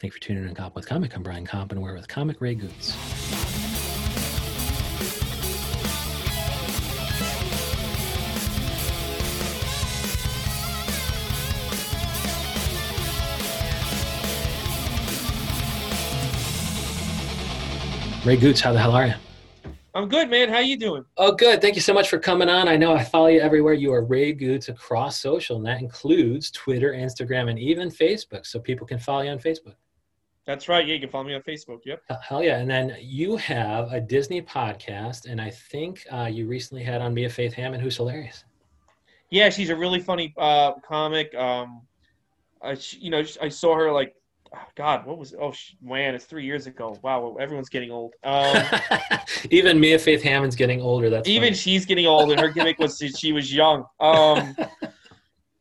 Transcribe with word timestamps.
Thank 0.00 0.14
you 0.14 0.18
for 0.18 0.20
tuning 0.20 0.44
in 0.44 0.48
to 0.48 0.54
Comp 0.54 0.74
with 0.74 0.86
Comic. 0.86 1.14
I'm 1.14 1.22
Brian 1.22 1.44
Comp, 1.44 1.72
and 1.72 1.82
we're 1.82 1.94
with 1.94 2.08
Comic 2.08 2.40
Ray 2.40 2.54
Goots. 2.54 2.96
Ray 18.24 18.36
Goots, 18.38 18.62
how 18.62 18.72
the 18.72 18.78
hell 18.78 18.92
are 18.92 19.06
you? 19.06 19.14
I'm 19.92 20.08
good, 20.08 20.30
man. 20.30 20.48
How 20.48 20.60
you 20.60 20.78
doing? 20.78 21.04
Oh, 21.18 21.32
good. 21.32 21.60
Thank 21.60 21.74
you 21.74 21.82
so 21.82 21.92
much 21.92 22.08
for 22.08 22.18
coming 22.18 22.48
on. 22.48 22.68
I 22.68 22.78
know 22.78 22.94
I 22.94 23.04
follow 23.04 23.26
you 23.26 23.40
everywhere. 23.40 23.74
You 23.74 23.92
are 23.92 24.02
Ray 24.02 24.32
Goots 24.32 24.70
across 24.70 25.20
social, 25.20 25.58
and 25.58 25.66
that 25.66 25.82
includes 25.82 26.50
Twitter, 26.50 26.92
Instagram, 26.92 27.50
and 27.50 27.58
even 27.58 27.90
Facebook, 27.90 28.46
so 28.46 28.58
people 28.60 28.86
can 28.86 28.98
follow 28.98 29.20
you 29.20 29.30
on 29.30 29.38
Facebook. 29.38 29.74
That's 30.50 30.68
right. 30.68 30.84
Yeah, 30.84 30.94
you 30.94 31.00
can 31.00 31.10
follow 31.10 31.22
me 31.22 31.34
on 31.34 31.42
Facebook. 31.42 31.82
Yep. 31.84 32.02
Hell 32.22 32.42
yeah. 32.42 32.58
And 32.58 32.68
then 32.68 32.96
you 33.00 33.36
have 33.36 33.92
a 33.92 34.00
Disney 34.00 34.42
podcast, 34.42 35.30
and 35.30 35.40
I 35.40 35.48
think 35.48 36.04
uh, 36.10 36.24
you 36.24 36.48
recently 36.48 36.82
had 36.82 37.00
on 37.00 37.14
Mia 37.14 37.30
Faith 37.30 37.52
Hammond, 37.52 37.84
who's 37.84 37.96
hilarious. 37.96 38.42
Yeah, 39.30 39.48
she's 39.50 39.70
a 39.70 39.76
really 39.76 40.00
funny 40.00 40.34
uh, 40.36 40.72
comic. 40.80 41.32
Um, 41.36 41.82
I, 42.60 42.76
you 42.98 43.10
know, 43.10 43.22
I 43.40 43.48
saw 43.48 43.76
her 43.76 43.92
like 43.92 44.16
God, 44.74 45.06
what 45.06 45.18
was? 45.18 45.34
Oh 45.40 45.52
man, 45.80 46.16
it's 46.16 46.24
three 46.24 46.44
years 46.44 46.66
ago. 46.66 46.98
Wow, 47.00 47.36
everyone's 47.38 47.68
getting 47.68 47.92
old. 47.92 48.14
Um, 48.24 48.64
even 49.50 49.78
Mia 49.78 50.00
Faith 50.00 50.22
Hammond's 50.22 50.56
getting 50.56 50.80
older. 50.80 51.08
That's 51.10 51.28
even 51.28 51.50
funny. 51.50 51.56
she's 51.56 51.86
getting 51.86 52.06
old, 52.06 52.32
and 52.32 52.40
her 52.40 52.48
gimmick 52.48 52.80
was 52.80 53.00
she 53.16 53.32
was 53.32 53.54
young. 53.54 53.84
Um, 54.00 54.56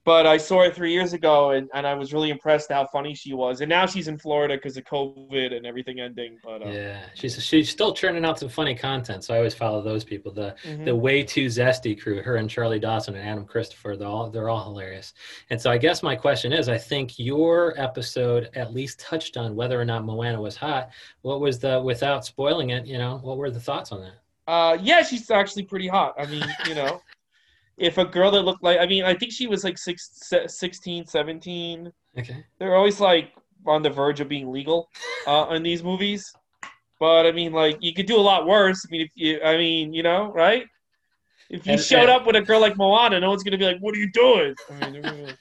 but 0.10 0.26
I 0.26 0.38
saw 0.38 0.64
her 0.64 0.72
three 0.72 0.92
years 0.92 1.14
ago, 1.14 1.52
and, 1.52 1.70
and 1.76 1.86
I 1.86 1.94
was 1.94 2.14
really 2.14 2.32
impressed 2.32 2.72
how 2.72 2.88
funny 2.88 3.14
she 3.14 3.36
was. 3.36 3.62
And 3.62 3.70
now 3.70 3.86
she's 3.86 4.08
in 4.08 4.18
Florida 4.18 4.56
because 4.56 4.76
of 4.76 4.84
COVID 4.86 5.56
and 5.56 5.68
everything 5.68 6.00
ending. 6.00 6.40
But 6.44 6.66
uh, 6.66 6.70
yeah, 6.72 7.04
she's 7.14 7.40
she's 7.46 7.70
still 7.70 7.94
churning 7.94 8.26
out 8.26 8.40
some 8.40 8.50
funny 8.50 8.74
content. 8.74 9.24
So 9.24 9.36
I 9.36 9.38
always 9.38 9.54
follow 9.54 9.84
those 9.84 10.04
people. 10.04 10.34
The 10.34 10.56
mm-hmm. 10.64 10.86
the 10.86 10.96
way 10.96 11.22
too 11.22 11.46
zesty 11.46 12.02
crew, 12.02 12.24
her 12.24 12.38
and 12.38 12.50
Charlie 12.50 12.80
Dawson 12.80 13.14
and 13.14 13.30
Adam 13.30 13.46
Christopher. 13.46 13.96
They're 13.96 14.08
all 14.08 14.32
they're 14.32 14.50
all 14.50 14.64
hilarious. 14.64 15.14
And 15.52 15.62
so 15.62 15.70
I 15.70 15.78
guess 15.78 16.02
my 16.02 16.16
question 16.16 16.54
is, 16.54 16.70
I 16.70 16.78
think 16.80 17.20
your 17.20 17.80
episode 17.80 18.50
at 18.56 18.74
least 18.74 19.00
touched 19.00 19.38
on 19.38 19.56
whether 19.56 19.80
or 19.80 19.86
not 19.86 20.06
Moana 20.06 20.42
was 20.42 20.56
hot. 20.56 20.90
What 21.22 21.40
was 21.40 21.60
the 21.60 21.80
without 21.80 22.26
spoiling 22.26 22.72
it? 22.72 22.88
You 22.88 22.98
know, 22.98 23.20
what 23.22 23.38
were 23.38 23.52
the 23.52 23.60
thoughts 23.60 23.92
on 23.92 24.02
that? 24.02 24.52
Uh, 24.52 24.76
yeah, 24.82 25.04
she's 25.04 25.30
actually 25.30 25.66
pretty 25.66 25.88
hot. 25.88 26.16
I 26.18 26.26
mean, 26.26 26.44
you 26.68 26.74
know 26.74 27.00
if 27.80 27.98
a 27.98 28.06
girl 28.06 28.32
that 28.32 28.42
looked 28.42 28.64
like 28.64 28.80
I 28.80 28.86
mean 28.86 29.04
I 29.04 29.14
think 29.14 29.32
she 29.32 29.48
was 29.48 29.64
like 29.64 29.78
six, 29.78 30.32
16, 30.48 31.06
17. 31.06 31.92
Okay. 32.18 32.46
They're 32.60 32.76
always 32.76 33.00
like 33.00 33.32
on 33.66 33.82
the 33.82 33.90
verge 33.90 34.20
of 34.20 34.30
being 34.30 34.52
legal 34.52 34.90
uh, 35.28 35.48
in 35.52 35.64
these 35.64 35.84
movies. 35.84 36.32
But 37.00 37.26
I 37.26 37.32
mean 37.32 37.54
like 37.54 37.78
you 37.80 37.94
could 37.94 38.06
do 38.06 38.18
a 38.18 38.22
lot 38.22 38.46
worse. 38.46 38.86
I 38.88 38.92
mean 38.92 39.02
if 39.02 39.12
you 39.16 39.42
I 39.44 39.58
mean, 39.58 39.94
you 39.94 40.04
know, 40.04 40.32
right? 40.34 40.66
If 41.50 41.66
you 41.66 41.74
and, 41.74 41.82
showed 41.82 42.02
and, 42.02 42.12
up 42.12 42.28
with 42.28 42.36
a 42.36 42.42
girl 42.42 42.62
like 42.62 42.78
Moana, 42.78 43.20
no 43.20 43.30
one's 43.30 43.44
gonna 43.44 43.58
be 43.58 43.66
like, 43.66 43.80
What 43.80 43.96
are 43.96 44.00
you 44.00 44.12
doing? 44.12 44.56
I 44.82 44.90
mean, 44.90 45.04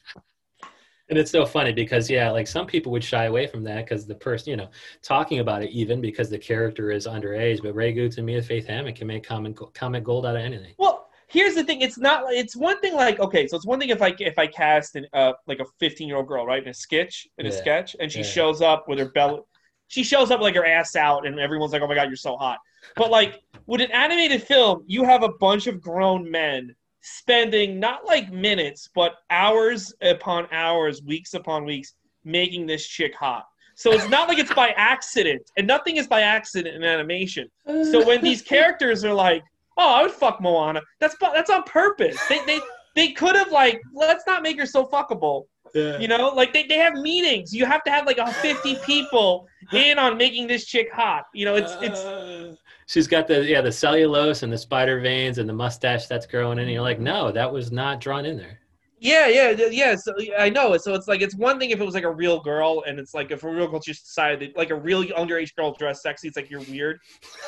and 1.11 1.19
it's 1.19 1.31
so 1.31 1.47
funny 1.47 1.72
because 1.72 2.11
yeah 2.11 2.31
like 2.31 2.47
some 2.47 2.66
people 2.66 2.92
would 2.92 3.05
shy 3.05 3.25
away 3.25 3.47
from 3.47 3.62
that 3.64 3.84
because 3.84 4.06
the 4.06 4.14
person 4.14 4.50
you 4.50 4.56
know 4.56 4.69
talking 5.03 5.41
about 5.41 5.62
it 5.62 5.70
even 5.70 6.00
because 6.00 6.31
the 6.31 6.39
character 6.39 6.91
is 6.91 7.06
underage 7.06 7.62
but 7.62 7.75
ray 7.75 7.92
goots 7.92 8.19
and 8.19 8.27
mia 8.27 8.42
faith 8.42 8.66
hammond 8.66 8.97
can 8.97 9.06
make 9.06 9.25
comic, 9.25 9.56
comic 9.75 10.05
gold 10.05 10.27
out 10.27 10.36
of 10.36 10.42
anything 10.42 10.75
well 10.78 11.08
here's 11.29 11.55
the 11.55 11.62
thing 11.62 11.81
it's 11.81 11.98
not 11.98 12.25
it's 12.29 12.57
one 12.57 12.81
thing 12.81 12.95
like 12.95 13.21
okay 13.21 13.47
so 13.47 13.57
it's 13.57 13.67
one 13.67 13.79
thing 13.79 13.91
if 13.91 14.03
i 14.03 14.15
if 14.19 14.39
i 14.39 14.47
cast 14.47 14.97
an 14.97 15.07
uh 15.12 15.33
like 15.47 15.61
a 15.61 15.65
15 15.79 16.09
year 16.09 16.17
old 16.17 16.27
girl 16.27 16.47
right 16.47 16.62
in 16.62 16.69
a 16.69 16.75
sketch 16.75 17.29
in 17.39 17.47
a 17.47 17.53
sketch 17.53 17.95
and 18.01 18.11
she 18.11 18.21
yeah. 18.21 18.25
shows 18.25 18.62
up 18.62 18.89
with 18.89 18.98
her 18.98 19.11
belly 19.11 19.41
she 19.89 20.05
shows 20.05 20.31
up 20.31 20.41
like 20.41 20.55
her 20.55 20.65
ass 20.65 20.95
out 20.95 21.27
and 21.27 21.41
everyone's 21.41 21.73
like 21.73 21.83
oh 21.83 21.89
my 21.89 21.95
god 21.95 22.09
you're 22.09 22.17
so 22.17 22.37
hot. 22.37 22.59
But 22.97 23.11
like 23.11 23.43
with 23.67 23.81
an 23.81 23.91
animated 23.91 24.43
film 24.43 24.84
you 24.87 25.05
have 25.05 25.23
a 25.23 25.31
bunch 25.41 25.67
of 25.67 25.81
grown 25.81 26.31
men 26.31 26.75
spending 27.00 27.81
not 27.81 28.06
like 28.06 28.31
minutes 28.31 28.89
but 28.95 29.15
hours 29.31 29.93
upon 30.03 30.47
hours 30.53 31.03
weeks 31.03 31.34
upon 31.34 31.65
weeks 31.65 31.95
making 32.25 32.66
this 32.66 32.87
chick 32.87 33.15
hot. 33.15 33.47
So 33.75 33.93
it's 33.93 34.09
not 34.09 34.28
like 34.28 34.39
it's 34.39 34.53
by 34.55 34.69
accident 34.77 35.50
and 35.56 35.66
nothing 35.66 35.97
is 35.97 36.06
by 36.06 36.21
accident 36.21 36.77
in 36.77 36.84
animation. 36.84 37.49
So 37.66 38.06
when 38.06 38.22
these 38.22 38.43
characters 38.55 39.05
are 39.05 39.15
like 39.15 39.43
oh, 39.78 39.94
I 39.94 40.03
would 40.03 40.11
fuck 40.11 40.41
Moana. 40.41 40.83
That's 41.00 41.16
that's 41.21 41.50
on 41.50 41.62
purpose. 41.62 42.19
They 42.28 42.44
they 42.44 42.61
they 42.94 43.12
could 43.12 43.37
have 43.37 43.50
like 43.50 43.81
let's 43.94 44.25
not 44.27 44.43
make 44.43 44.59
her 44.59 44.66
so 44.66 44.84
fuckable. 44.84 45.44
Yeah. 45.75 45.99
You 45.99 46.09
know, 46.09 46.28
like 46.31 46.53
they, 46.53 46.65
they 46.66 46.78
have 46.78 46.94
meetings. 46.94 47.55
You 47.55 47.66
have 47.66 47.84
to 47.84 47.91
have 47.91 48.06
like 48.06 48.19
a 48.19 48.33
fifty 48.33 48.77
people 48.87 49.47
in 49.72 49.99
on 49.99 50.16
making 50.16 50.47
this 50.47 50.65
chick 50.66 50.91
hot. 50.93 51.25
You 51.34 51.44
know, 51.44 51.56
it's 51.56 51.72
it's. 51.81 52.00
Uh, 52.00 52.55
she's 52.87 53.06
got 53.06 53.27
the 53.28 53.44
yeah 53.44 53.61
the 53.61 53.72
cellulose 53.72 54.43
and 54.43 54.53
the 54.53 54.59
spider 54.59 55.00
veins 55.00 55.39
and 55.39 55.49
the 55.49 55.53
mustache 55.53 56.06
that's 56.06 56.27
growing 56.27 56.59
in. 56.59 56.65
And 56.65 56.72
you're 56.72 56.83
like, 56.83 57.00
no, 57.00 57.31
that 57.33 57.53
was 57.53 57.71
not 57.71 58.00
drawn 58.00 58.25
in 58.25 58.37
there. 58.37 58.60
Yeah, 59.00 59.28
yeah, 59.28 59.50
yeah. 59.70 59.94
So 59.97 60.14
I 60.38 60.50
know. 60.50 60.76
So 60.76 60.94
it's 60.94 61.06
like 61.06 61.22
it's 61.22 61.36
one 61.36 61.59
thing 61.59 61.70
if 61.70 61.81
it 61.81 61.84
was 61.84 61.94
like 61.94 62.04
a 62.04 62.12
real 62.12 62.41
girl, 62.41 62.82
and 62.86 62.98
it's 62.98 63.14
like 63.14 63.31
if 63.31 63.44
a 63.44 63.50
real 63.50 63.78
just 63.78 64.04
decided 64.04 64.53
like 64.56 64.70
a 64.70 64.75
real 64.75 65.04
underage 65.04 65.54
girl 65.54 65.72
dressed 65.72 66.03
sexy, 66.03 66.28
it's 66.28 66.36
like 66.36 66.50
you're 66.50 66.62
weird. 66.62 66.98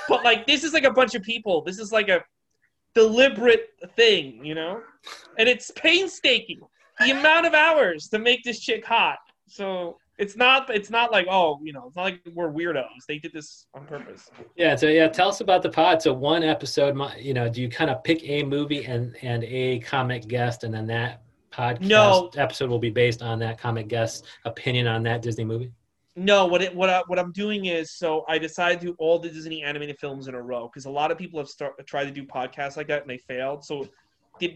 But 0.09 0.25
like 0.25 0.47
this 0.47 0.65
is 0.65 0.73
like 0.73 0.85
a 0.85 0.93
bunch 0.93 1.15
of 1.15 1.23
people. 1.23 1.63
This 1.63 1.79
is 1.79 1.91
like 1.93 2.09
a 2.09 2.23
deliberate 2.95 3.71
thing, 3.97 4.45
you 4.45 4.55
know, 4.55 4.81
and 5.39 5.49
it's 5.49 5.71
painstaking. 5.73 6.61
The 7.01 7.13
amount 7.13 7.47
of 7.47 7.55
hours 7.55 8.09
to 8.09 8.19
make 8.19 8.45
this 8.45 8.61
chick 8.61 8.85
hot. 8.85 9.19
So 9.49 9.97
it's 10.21 10.37
not 10.37 10.69
it's 10.69 10.91
not 10.91 11.11
like 11.11 11.27
oh 11.31 11.59
you 11.63 11.73
know 11.73 11.87
it's 11.87 11.97
not 11.97 12.03
like 12.03 12.21
we're 12.35 12.53
weirdos 12.53 12.85
they 13.09 13.19
did 13.19 13.33
this 13.33 13.67
on 13.73 13.87
purpose 13.87 14.31
yeah 14.55 14.77
so 14.77 14.87
yeah 14.87 15.09
tell 15.09 15.31
us 15.31 15.41
about 15.41 15.63
the 15.63 15.69
pod 15.69 16.01
so 16.03 16.13
one 16.13 16.43
episode 16.43 16.95
you 17.19 17.33
know 17.33 17.49
do 17.49 17.63
you 17.63 17.71
kind 17.71 17.91
of 17.91 18.05
pick 18.05 18.21
a 18.29 18.43
movie 18.43 18.85
and 18.85 19.17
and 19.23 19.43
a 19.45 19.79
comic 19.81 20.29
guest 20.29 20.63
and 20.63 20.75
then 20.75 20.87
that 20.87 21.23
podcast 21.53 21.81
no. 21.81 22.31
episode 22.37 22.71
will 22.71 22.79
be 22.79 22.91
based 22.91 23.23
on 23.23 23.39
that 23.41 23.59
comic 23.59 23.89
guest 23.89 24.27
opinion 24.45 24.87
on 24.87 25.03
that 25.05 25.23
Disney 25.23 25.45
movie? 25.45 25.71
No, 26.17 26.47
what 26.47 26.61
it, 26.61 26.75
what 26.75 26.91
I, 26.91 27.03
what 27.07 27.19
I'm 27.19 27.33
doing 27.33 27.67
is 27.67 27.93
so 27.93 28.25
I 28.29 28.39
decided 28.39 28.81
to 28.81 28.87
do 28.87 28.97
all 28.99 29.19
the 29.19 29.29
Disney 29.29 29.63
animated 29.63 29.99
films 29.99 30.29
in 30.29 30.35
a 30.35 30.43
row 30.43 30.69
because 30.69 30.85
a 30.85 30.91
lot 30.91 31.11
of 31.11 31.19
people 31.19 31.39
have 31.39 31.49
start, 31.49 31.87
tried 31.87 32.05
to 32.05 32.11
do 32.11 32.25
podcasts 32.25 32.77
like 32.77 32.89
that 32.89 33.03
and 33.03 33.11
they 33.11 33.19
failed. 33.19 33.65
So 33.65 33.89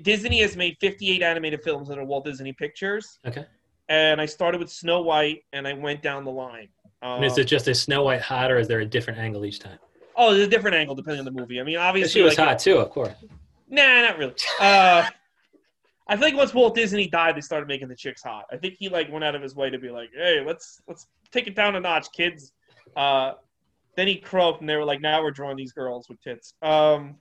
Disney 0.03 0.41
has 0.41 0.56
made 0.56 0.77
58 0.81 1.22
animated 1.22 1.62
films 1.62 1.88
that 1.88 1.99
are 1.99 2.05
Walt 2.05 2.25
Disney 2.25 2.53
Pictures. 2.53 3.19
Okay. 3.26 3.47
And 3.88 4.21
I 4.21 4.26
started 4.26 4.59
with 4.59 4.71
Snow 4.71 5.03
White 5.03 5.43
and 5.53 5.69
I 5.69 5.75
went 5.75 6.03
down 6.03 6.25
the 6.25 6.31
line. 6.31 6.69
Um, 7.03 7.22
is 7.22 7.38
it 7.38 7.44
just 7.44 7.69
a 7.69 7.75
Snow 7.75 8.05
White 8.05 8.22
hot 8.22 8.50
or 8.50 8.59
is 8.59 8.66
there 8.66 8.81
a 8.81 8.87
different 8.87 9.19
angle 9.19 9.44
each 9.44 9.61
time? 9.61 9.78
Oh, 10.16 10.32
there's 10.32 10.47
a 10.47 10.50
different 10.50 10.76
angle 10.76 10.94
depending 10.94 11.21
on 11.21 11.25
the 11.25 11.41
movie. 11.41 11.61
I 11.61 11.65
mean, 11.65 11.76
obviously 11.76 12.21
she 12.21 12.22
was 12.22 12.38
like, 12.38 12.49
hot 12.49 12.59
too, 12.59 12.78
of 12.78 12.91
course. 12.91 13.15
Nah, 13.69 14.03
not 14.03 14.19
really. 14.19 14.34
Uh, 14.61 15.06
I 16.07 16.17
think 16.17 16.37
once 16.37 16.53
Walt 16.53 16.75
Disney 16.75 17.09
died, 17.09 17.37
they 17.37 17.41
started 17.41 17.67
making 17.67 17.89
the 17.89 17.97
chicks 17.97 18.23
hot. 18.23 18.45
I 18.53 18.57
think 18.57 18.75
he 18.79 18.89
like 18.89 19.11
went 19.11 19.25
out 19.25 19.35
of 19.35 19.43
his 19.43 19.55
way 19.57 19.71
to 19.71 19.79
be 19.79 19.91
like, 19.91 20.11
"Hey, 20.15 20.43
let's 20.45 20.83
let's 20.87 21.07
take 21.31 21.47
it 21.47 21.57
down 21.57 21.77
a 21.77 21.81
notch, 21.81 22.09
kids." 22.13 22.53
Uh, 22.95 23.33
then 23.97 24.09
he 24.09 24.17
croaked, 24.17 24.61
and 24.61 24.69
they 24.69 24.77
were 24.77 24.85
like, 24.85 25.01
"Now 25.01 25.23
we're 25.23 25.31
drawing 25.31 25.57
these 25.57 25.73
girls 25.73 26.09
with 26.09 26.21
tits." 26.21 26.55
Um, 26.61 27.17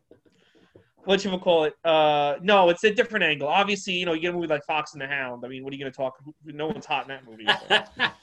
what 1.05 1.23
you 1.23 1.37
call 1.37 1.65
it? 1.65 1.75
Uh, 1.83 2.35
no, 2.41 2.69
it's 2.69 2.83
a 2.83 2.93
different 2.93 3.23
angle. 3.23 3.47
Obviously, 3.47 3.93
you 3.93 4.05
know, 4.05 4.13
you 4.13 4.21
get 4.21 4.33
a 4.33 4.33
movie 4.33 4.47
like 4.47 4.65
Fox 4.65 4.93
and 4.93 5.01
the 5.01 5.07
Hound. 5.07 5.43
I 5.45 5.47
mean, 5.47 5.63
what 5.63 5.71
are 5.73 5.75
you 5.75 5.83
going 5.83 5.91
to 5.91 5.95
talk? 5.95 6.15
No 6.45 6.67
one's 6.67 6.85
hot 6.85 7.03
in 7.03 7.09
that 7.09 7.25
movie. 7.25 7.45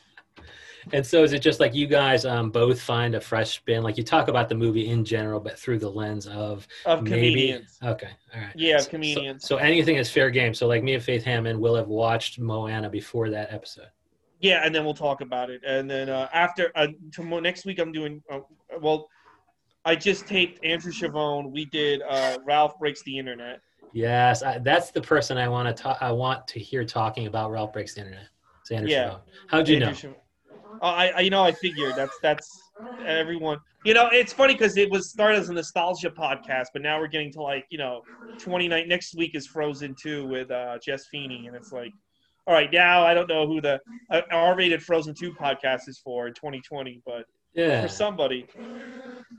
And 0.92 1.06
so 1.06 1.22
is 1.22 1.32
it 1.32 1.40
just 1.40 1.60
like 1.60 1.74
you 1.74 1.86
guys 1.86 2.24
um, 2.24 2.50
both 2.50 2.80
find 2.80 3.14
a 3.14 3.20
fresh 3.20 3.56
spin? 3.56 3.82
Like 3.82 3.96
you 3.96 4.04
talk 4.04 4.28
about 4.28 4.48
the 4.48 4.54
movie 4.54 4.88
in 4.88 5.04
general, 5.04 5.40
but 5.40 5.58
through 5.58 5.78
the 5.78 5.90
lens 5.90 6.26
of 6.26 6.66
of 6.84 7.02
maybe, 7.02 7.16
comedians. 7.16 7.78
Okay, 7.82 8.10
all 8.34 8.40
right. 8.40 8.52
Yeah, 8.54 8.78
so, 8.78 8.90
comedians. 8.90 9.42
So, 9.42 9.56
so, 9.56 9.62
anything 9.62 9.96
is 9.96 10.10
fair 10.10 10.30
game. 10.30 10.54
So 10.54 10.66
like 10.66 10.82
me 10.82 10.94
and 10.94 11.02
Faith 11.02 11.24
Hammond 11.24 11.60
will 11.60 11.74
have 11.74 11.88
watched 11.88 12.38
Moana 12.38 12.90
before 12.90 13.30
that 13.30 13.52
episode. 13.52 13.88
Yeah, 14.40 14.64
and 14.64 14.74
then 14.74 14.84
we'll 14.84 14.94
talk 14.94 15.20
about 15.20 15.50
it. 15.50 15.60
And 15.66 15.88
then 15.90 16.08
uh, 16.08 16.28
after 16.32 16.72
uh, 16.74 16.88
tomorrow, 17.12 17.41
next 17.41 17.66
week, 17.66 17.78
I'm 17.78 17.92
doing 17.92 18.22
uh, 18.30 18.41
well. 18.80 19.09
I 19.84 19.97
just 19.97 20.26
taped 20.26 20.62
Andrew 20.62 20.92
Chavone. 20.92 21.50
We 21.50 21.65
did 21.65 22.03
uh, 22.06 22.36
Ralph 22.44 22.78
breaks 22.78 23.03
the 23.03 23.18
internet. 23.18 23.60
Yes, 23.92 24.42
I, 24.42 24.59
that's 24.59 24.91
the 24.91 25.00
person 25.00 25.38
I 25.38 25.48
want 25.48 25.74
to 25.74 25.82
talk. 25.82 25.98
I 26.00 26.12
want 26.12 26.47
to 26.48 26.59
hear 26.59 26.84
talking 26.84 27.26
about 27.26 27.50
Ralph 27.50 27.72
breaks 27.72 27.94
the 27.94 28.00
internet. 28.00 28.28
It's 28.60 28.70
Andrew 28.70 28.91
yeah. 28.91 29.09
Chavone. 29.09 29.20
How'd 29.48 29.68
you 29.68 29.76
Andrew 29.82 30.10
know? 30.10 30.16
I, 30.80 31.09
I, 31.10 31.21
you 31.21 31.30
know, 31.30 31.42
I 31.42 31.53
figured 31.53 31.94
that's 31.97 32.18
that's 32.22 32.60
everyone. 33.06 33.59
You 33.84 33.94
know, 33.94 34.09
it's 34.12 34.32
funny 34.32 34.54
because 34.54 34.77
it 34.77 34.91
was 34.91 35.10
started 35.10 35.38
as 35.38 35.48
a 35.48 35.53
nostalgia 35.53 36.10
podcast, 36.10 36.66
but 36.72 36.82
now 36.82 36.98
we're 36.98 37.09
getting 37.09 37.32
to 37.32 37.42
like, 37.42 37.66
you 37.71 37.78
know, 37.78 38.03
29. 38.41 38.88
Next 38.88 39.15
week 39.15 39.34
is 39.34 39.47
Frozen 39.47 39.97
2 40.00 40.27
with 40.27 40.50
uh, 40.50 40.78
Jess 40.84 41.06
Feeney, 41.10 41.47
and 41.47 41.56
it's 41.56 41.72
like, 41.72 41.92
all 42.47 42.54
right, 42.54 42.72
now 42.72 43.04
I 43.04 43.15
don't 43.15 43.28
know 43.28 43.47
who 43.47 43.60
the 43.60 43.80
uh, 44.10 44.22
R-rated 44.30 44.82
Frozen 44.82 45.15
2 45.15 45.32
podcast 45.34 45.88
is 45.88 45.98
for 45.98 46.27
in 46.27 46.34
2020, 46.34 47.03
but 47.04 47.24
yeah, 47.54 47.82
for 47.82 47.88
somebody. 47.88 48.47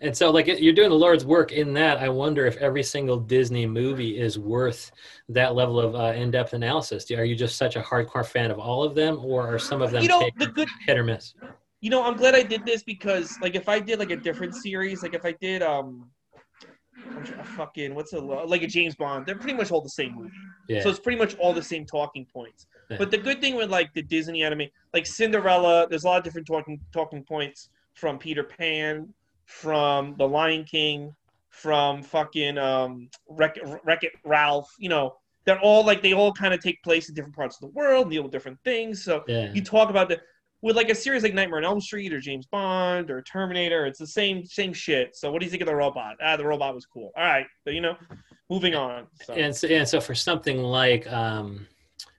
And 0.01 0.15
so, 0.15 0.31
like, 0.31 0.47
you're 0.47 0.73
doing 0.73 0.89
the 0.89 0.95
Lord's 0.95 1.25
work 1.25 1.51
in 1.51 1.73
that. 1.73 1.99
I 1.99 2.09
wonder 2.09 2.45
if 2.47 2.57
every 2.57 2.81
single 2.81 3.17
Disney 3.17 3.67
movie 3.67 4.19
is 4.19 4.39
worth 4.39 4.91
that 5.29 5.53
level 5.53 5.79
of 5.79 5.95
uh, 5.95 6.13
in-depth 6.19 6.53
analysis. 6.53 7.09
Are 7.11 7.23
you 7.23 7.35
just 7.35 7.55
such 7.55 7.75
a 7.75 7.81
hardcore 7.81 8.25
fan 8.25 8.49
of 8.49 8.57
all 8.57 8.83
of 8.83 8.95
them, 8.95 9.19
or 9.23 9.53
are 9.53 9.59
some 9.59 9.81
of 9.81 9.91
them 9.91 10.01
you 10.01 10.09
know, 10.09 10.27
the 10.37 10.47
good, 10.47 10.67
hit 10.87 10.97
or 10.97 11.03
miss? 11.03 11.35
You 11.81 11.91
know, 11.91 12.03
I'm 12.03 12.15
glad 12.15 12.33
I 12.33 12.41
did 12.41 12.65
this 12.65 12.83
because, 12.83 13.37
like, 13.41 13.55
if 13.55 13.69
I 13.69 13.79
did 13.79 13.99
like 13.99 14.11
a 14.11 14.15
different 14.15 14.55
series, 14.55 15.03
like 15.03 15.13
if 15.13 15.23
I 15.23 15.33
did, 15.33 15.61
um, 15.61 16.09
a 17.39 17.43
fucking 17.43 17.93
what's 17.93 18.13
a 18.13 18.19
like 18.19 18.63
a 18.63 18.67
James 18.67 18.95
Bond, 18.95 19.25
they're 19.25 19.35
pretty 19.35 19.57
much 19.57 19.71
all 19.71 19.81
the 19.81 19.89
same 19.89 20.15
movie. 20.15 20.31
Yeah. 20.67 20.81
So 20.81 20.89
it's 20.89 20.99
pretty 20.99 21.17
much 21.17 21.35
all 21.35 21.53
the 21.53 21.63
same 21.63 21.85
talking 21.85 22.25
points. 22.25 22.67
Yeah. 22.89 22.97
But 22.97 23.11
the 23.11 23.17
good 23.17 23.41
thing 23.41 23.55
with 23.55 23.69
like 23.69 23.93
the 23.93 24.01
Disney 24.01 24.43
anime, 24.43 24.63
like 24.93 25.05
Cinderella, 25.05 25.87
there's 25.89 26.03
a 26.03 26.07
lot 26.07 26.17
of 26.17 26.23
different 26.23 26.47
talking 26.47 26.79
talking 26.91 27.23
points 27.23 27.69
from 27.93 28.17
Peter 28.17 28.43
Pan, 28.43 29.13
from 29.45 30.15
The 30.17 30.27
Lion 30.27 30.63
King, 30.63 31.15
from 31.49 32.01
fucking 32.01 32.57
um 32.57 33.09
Wreck 33.29 33.57
It 33.57 34.13
Ralph. 34.23 34.69
You 34.79 34.89
know, 34.89 35.15
they're 35.45 35.59
all 35.59 35.85
like 35.85 36.01
they 36.01 36.13
all 36.13 36.33
kind 36.33 36.53
of 36.53 36.61
take 36.61 36.81
place 36.83 37.09
in 37.09 37.15
different 37.15 37.35
parts 37.35 37.57
of 37.57 37.61
the 37.61 37.75
world, 37.75 38.09
deal 38.09 38.23
with 38.23 38.31
different 38.31 38.59
things. 38.63 39.03
So 39.03 39.23
yeah. 39.27 39.51
you 39.53 39.63
talk 39.63 39.89
about 39.89 40.09
the 40.09 40.19
with 40.61 40.75
like 40.75 40.89
a 40.89 40.95
series 40.95 41.23
like 41.23 41.33
Nightmare 41.33 41.57
on 41.57 41.65
Elm 41.65 41.81
Street 41.81 42.13
or 42.13 42.19
James 42.19 42.45
Bond 42.45 43.09
or 43.09 43.21
Terminator, 43.23 43.85
it's 43.85 43.99
the 43.99 44.07
same 44.07 44.45
same 44.45 44.73
shit. 44.73 45.15
So 45.15 45.31
what 45.31 45.39
do 45.39 45.45
you 45.45 45.51
think 45.51 45.61
of 45.61 45.67
the 45.67 45.75
robot? 45.75 46.15
Ah, 46.21 46.37
the 46.37 46.45
robot 46.45 46.75
was 46.75 46.85
cool. 46.85 47.11
All 47.17 47.23
right, 47.23 47.45
but 47.65 47.73
you 47.73 47.81
know, 47.81 47.95
moving 48.49 48.75
on. 48.75 49.07
So. 49.23 49.33
And 49.33 49.55
so, 49.55 49.67
and 49.67 49.87
so 49.87 49.99
for 49.99 50.13
something 50.13 50.61
like 50.61 51.11
um, 51.11 51.67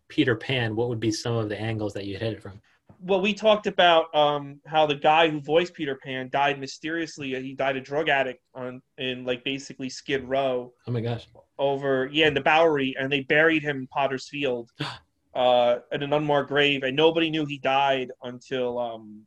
Peter 0.08 0.34
Pan, 0.34 0.74
what 0.74 0.88
would 0.88 1.00
be 1.00 1.12
some 1.12 1.34
of 1.34 1.48
the 1.48 1.60
angles 1.60 1.94
that 1.94 2.04
you 2.04 2.18
hit 2.18 2.34
it 2.34 2.42
from? 2.42 2.60
Well, 3.04 3.20
we 3.20 3.34
talked 3.34 3.66
about 3.66 4.14
um, 4.14 4.60
how 4.66 4.86
the 4.86 4.94
guy 4.94 5.28
who 5.28 5.40
voiced 5.40 5.74
Peter 5.74 5.96
Pan 5.96 6.28
died 6.30 6.60
mysteriously. 6.60 7.34
He 7.42 7.54
died 7.54 7.76
a 7.76 7.80
drug 7.80 8.08
addict 8.08 8.40
on 8.54 8.80
in 8.98 9.24
like 9.24 9.42
basically 9.44 9.88
Skid 9.88 10.24
Row. 10.24 10.72
Oh 10.86 10.92
my 10.92 11.00
gosh! 11.00 11.26
Over 11.58 12.08
yeah, 12.12 12.28
in 12.28 12.34
the 12.34 12.40
Bowery, 12.40 12.94
and 12.98 13.10
they 13.10 13.20
buried 13.20 13.62
him 13.62 13.76
in 13.78 13.86
Potter's 13.88 14.28
Field. 14.28 14.70
uh, 15.34 15.78
in 15.92 16.02
an 16.02 16.12
unmarked 16.12 16.48
grave, 16.48 16.82
and 16.82 16.96
nobody 16.96 17.30
knew 17.30 17.46
he 17.46 17.58
died 17.58 18.10
until 18.22 18.78
um, 18.78 19.22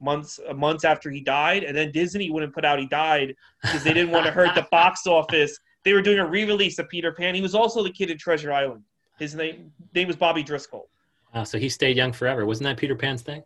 months 0.00 0.38
uh, 0.48 0.54
months 0.54 0.84
after 0.84 1.10
he 1.10 1.20
died. 1.20 1.64
And 1.64 1.76
then 1.76 1.92
Disney 1.92 2.30
wouldn't 2.30 2.54
put 2.54 2.64
out 2.64 2.78
he 2.78 2.86
died 2.86 3.34
because 3.62 3.82
they 3.82 3.92
didn't 3.92 4.12
want 4.12 4.26
to 4.26 4.32
hurt 4.32 4.54
the 4.54 4.66
box 4.70 5.06
office. 5.06 5.58
They 5.84 5.92
were 5.92 6.02
doing 6.02 6.18
a 6.18 6.26
re-release 6.26 6.78
of 6.78 6.88
Peter 6.88 7.12
Pan. 7.12 7.34
He 7.34 7.40
was 7.40 7.54
also 7.54 7.82
the 7.82 7.92
kid 7.92 8.10
in 8.10 8.18
Treasure 8.18 8.52
Island. 8.52 8.82
His 9.18 9.34
name 9.34 9.72
name 9.94 10.06
was 10.06 10.16
Bobby 10.16 10.42
Driscoll. 10.42 10.88
Wow, 11.34 11.44
so 11.44 11.58
he 11.58 11.68
stayed 11.68 11.96
young 11.96 12.12
forever. 12.12 12.46
Wasn't 12.46 12.64
that 12.64 12.76
Peter 12.76 12.94
Pan's 12.94 13.22
thing? 13.22 13.42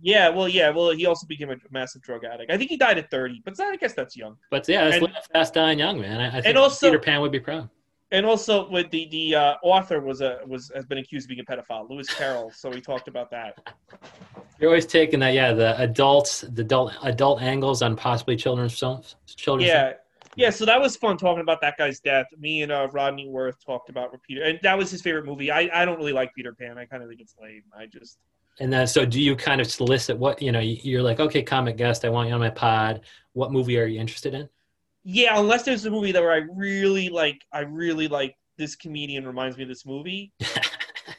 Yeah, 0.00 0.28
well, 0.28 0.48
yeah, 0.48 0.68
well, 0.70 0.90
he 0.90 1.06
also 1.06 1.26
became 1.26 1.50
a 1.50 1.56
massive 1.70 2.02
drug 2.02 2.24
addict. 2.24 2.52
I 2.52 2.58
think 2.58 2.68
he 2.68 2.76
died 2.76 2.98
at 2.98 3.10
thirty, 3.10 3.40
but 3.44 3.58
I 3.58 3.76
guess 3.76 3.94
that's 3.94 4.14
young. 4.14 4.36
But 4.50 4.68
yeah, 4.68 4.90
that's 4.90 5.02
and, 5.02 5.12
fast 5.32 5.54
dying 5.54 5.78
young, 5.78 6.00
man. 6.00 6.20
I, 6.20 6.28
I 6.28 6.30
think 6.32 6.46
and 6.46 6.58
also, 6.58 6.88
Peter 6.88 6.98
Pan 6.98 7.22
would 7.22 7.32
be 7.32 7.40
proud 7.40 7.70
and 8.12 8.24
also 8.24 8.68
with 8.70 8.90
the 8.90 9.08
the 9.10 9.34
uh, 9.34 9.54
author 9.62 10.00
was 10.00 10.20
a 10.20 10.40
was 10.46 10.70
has 10.74 10.86
been 10.86 10.98
accused 10.98 11.26
of 11.26 11.28
being 11.28 11.40
a 11.40 11.44
pedophile, 11.44 11.88
Lewis 11.88 12.12
Carroll. 12.12 12.50
So 12.54 12.70
we 12.70 12.80
talked 12.80 13.08
about 13.08 13.30
that. 13.30 13.58
You're 14.60 14.70
always 14.70 14.86
taking 14.86 15.20
that, 15.20 15.34
yeah, 15.34 15.52
the 15.52 15.78
adults, 15.80 16.40
the 16.40 16.62
adult 16.62 16.94
adult 17.02 17.42
angles 17.42 17.82
on 17.82 17.96
possibly 17.96 18.36
children's 18.36 18.78
films, 18.78 19.16
children's. 19.26 19.68
Yeah, 19.68 19.88
films. 19.88 20.00
Yeah. 20.36 20.50
So 20.50 20.64
that 20.66 20.80
was 20.80 20.96
fun 20.96 21.16
talking 21.16 21.40
about 21.40 21.60
that 21.62 21.76
guy's 21.76 22.00
death. 22.00 22.26
Me 22.38 22.62
and 22.62 22.70
uh, 22.70 22.88
Rodney 22.92 23.28
Worth 23.28 23.64
talked 23.64 23.88
about 23.88 24.10
Peter, 24.22 24.42
and 24.42 24.58
that 24.62 24.76
was 24.78 24.90
his 24.90 25.02
favorite 25.02 25.26
movie. 25.26 25.50
I 25.50 25.70
I 25.72 25.84
don't 25.84 25.98
really 25.98 26.12
like 26.12 26.32
Peter 26.34 26.54
Pan. 26.54 26.78
I 26.78 26.84
kind 26.84 27.02
of 27.02 27.08
think 27.08 27.20
it's 27.20 27.34
lame. 27.40 27.62
I 27.76 27.86
just. 27.86 28.18
And 28.58 28.72
then, 28.72 28.86
so 28.86 29.04
do 29.04 29.20
you 29.20 29.36
kind 29.36 29.60
of 29.60 29.70
solicit 29.70 30.16
what 30.16 30.40
you 30.40 30.50
know? 30.50 30.60
You're 30.60 31.02
like, 31.02 31.20
okay, 31.20 31.42
comic 31.42 31.76
guest, 31.76 32.04
I 32.04 32.08
want 32.08 32.28
you 32.28 32.34
on 32.34 32.40
my 32.40 32.50
pod. 32.50 33.02
What 33.34 33.52
movie 33.52 33.78
are 33.78 33.84
you 33.84 34.00
interested 34.00 34.32
in? 34.32 34.48
yeah, 35.08 35.38
unless 35.38 35.62
there's 35.62 35.84
a 35.84 35.90
movie 35.90 36.10
that 36.10 36.20
where 36.20 36.32
I 36.32 36.42
really 36.52 37.08
like, 37.08 37.40
I 37.52 37.60
really 37.60 38.08
like 38.08 38.34
this 38.58 38.74
comedian 38.74 39.24
reminds 39.24 39.56
me 39.56 39.62
of 39.62 39.68
this 39.68 39.86
movie. 39.86 40.32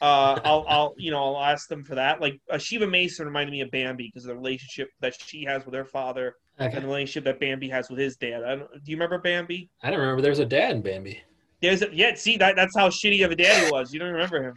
uh, 0.02 0.38
I'll, 0.44 0.66
I'll, 0.68 0.94
you 0.98 1.10
know, 1.10 1.24
I'll 1.24 1.42
ask 1.42 1.68
them 1.68 1.82
for 1.82 1.94
that. 1.94 2.20
Like 2.20 2.38
uh, 2.50 2.58
Shiva 2.58 2.86
Mason 2.86 3.24
reminded 3.24 3.50
me 3.50 3.62
of 3.62 3.70
Bambi 3.70 4.08
because 4.08 4.26
of 4.26 4.28
the 4.28 4.34
relationship 4.34 4.90
that 5.00 5.14
she 5.18 5.42
has 5.44 5.64
with 5.64 5.74
her 5.74 5.86
father 5.86 6.34
okay. 6.60 6.76
and 6.76 6.84
the 6.84 6.88
relationship 6.88 7.24
that 7.24 7.40
Bambi 7.40 7.68
has 7.68 7.88
with 7.88 7.98
his 7.98 8.16
dad. 8.16 8.40
do 8.40 8.90
you 8.90 8.96
remember 8.96 9.18
Bambi? 9.18 9.70
I 9.82 9.90
don't 9.90 10.00
remember. 10.00 10.22
There's 10.22 10.38
a 10.38 10.46
dad 10.46 10.72
in 10.72 10.82
Bambi. 10.82 11.22
There's 11.60 11.82
a, 11.82 11.88
yeah. 11.92 12.14
See 12.14 12.36
that 12.36 12.56
that's 12.56 12.76
how 12.76 12.88
shitty 12.88 13.24
of 13.24 13.30
a 13.30 13.36
dad 13.36 13.64
he 13.64 13.72
was. 13.72 13.92
You 13.92 13.98
don't 13.98 14.12
remember 14.12 14.42
him. 14.42 14.54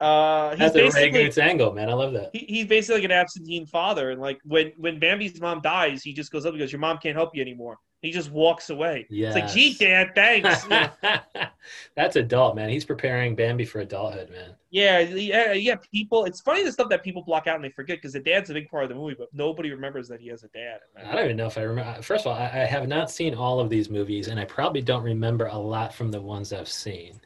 Uh, 0.00 0.50
he's 0.50 0.72
That's 0.72 0.94
a 0.94 0.98
Ray 0.98 1.10
Goots 1.10 1.36
angle, 1.36 1.72
man. 1.72 1.90
I 1.90 1.92
love 1.92 2.14
that. 2.14 2.30
He, 2.32 2.46
he's 2.48 2.66
basically 2.66 3.02
like 3.02 3.04
an 3.04 3.12
absentee 3.12 3.64
father, 3.66 4.10
and 4.10 4.20
like 4.20 4.38
when 4.44 4.72
when 4.78 4.98
Bambi's 4.98 5.38
mom 5.40 5.60
dies, 5.60 6.02
he 6.02 6.14
just 6.14 6.32
goes 6.32 6.46
up 6.46 6.52
and 6.52 6.58
goes, 6.58 6.72
"Your 6.72 6.80
mom 6.80 6.98
can't 6.98 7.16
help 7.16 7.34
you 7.34 7.42
anymore." 7.42 7.78
He 8.02 8.12
just 8.12 8.30
walks 8.30 8.70
away. 8.70 9.06
Yeah. 9.10 9.28
It's 9.28 9.34
like, 9.34 9.52
gee, 9.52 9.74
Dad, 9.74 10.12
thanks. 10.14 10.66
That's 11.96 12.16
adult, 12.16 12.56
man. 12.56 12.70
He's 12.70 12.86
preparing 12.86 13.36
Bambi 13.36 13.66
for 13.66 13.80
adulthood, 13.80 14.30
man. 14.30 14.54
Yeah, 14.70 15.00
yeah, 15.00 15.52
yeah. 15.52 15.74
People, 15.92 16.24
it's 16.24 16.40
funny 16.40 16.64
the 16.64 16.72
stuff 16.72 16.88
that 16.88 17.04
people 17.04 17.22
block 17.22 17.46
out 17.46 17.56
and 17.56 17.64
they 17.64 17.68
forget 17.68 17.98
because 17.98 18.14
the 18.14 18.20
dad's 18.20 18.48
a 18.48 18.54
big 18.54 18.70
part 18.70 18.84
of 18.84 18.88
the 18.88 18.94
movie, 18.94 19.16
but 19.18 19.28
nobody 19.34 19.70
remembers 19.70 20.08
that 20.08 20.18
he 20.18 20.28
has 20.28 20.44
a 20.44 20.48
dad. 20.48 20.78
I 20.96 21.14
don't 21.14 21.24
even 21.26 21.36
know 21.36 21.46
if 21.46 21.58
I 21.58 21.62
remember. 21.62 22.00
First 22.00 22.24
of 22.24 22.32
all, 22.32 22.38
I, 22.38 22.44
I 22.46 22.64
have 22.64 22.88
not 22.88 23.10
seen 23.10 23.34
all 23.34 23.60
of 23.60 23.68
these 23.68 23.90
movies, 23.90 24.28
and 24.28 24.40
I 24.40 24.46
probably 24.46 24.80
don't 24.80 25.02
remember 25.02 25.46
a 25.46 25.58
lot 25.58 25.92
from 25.92 26.10
the 26.10 26.22
ones 26.22 26.54
I've 26.54 26.68
seen. 26.68 27.20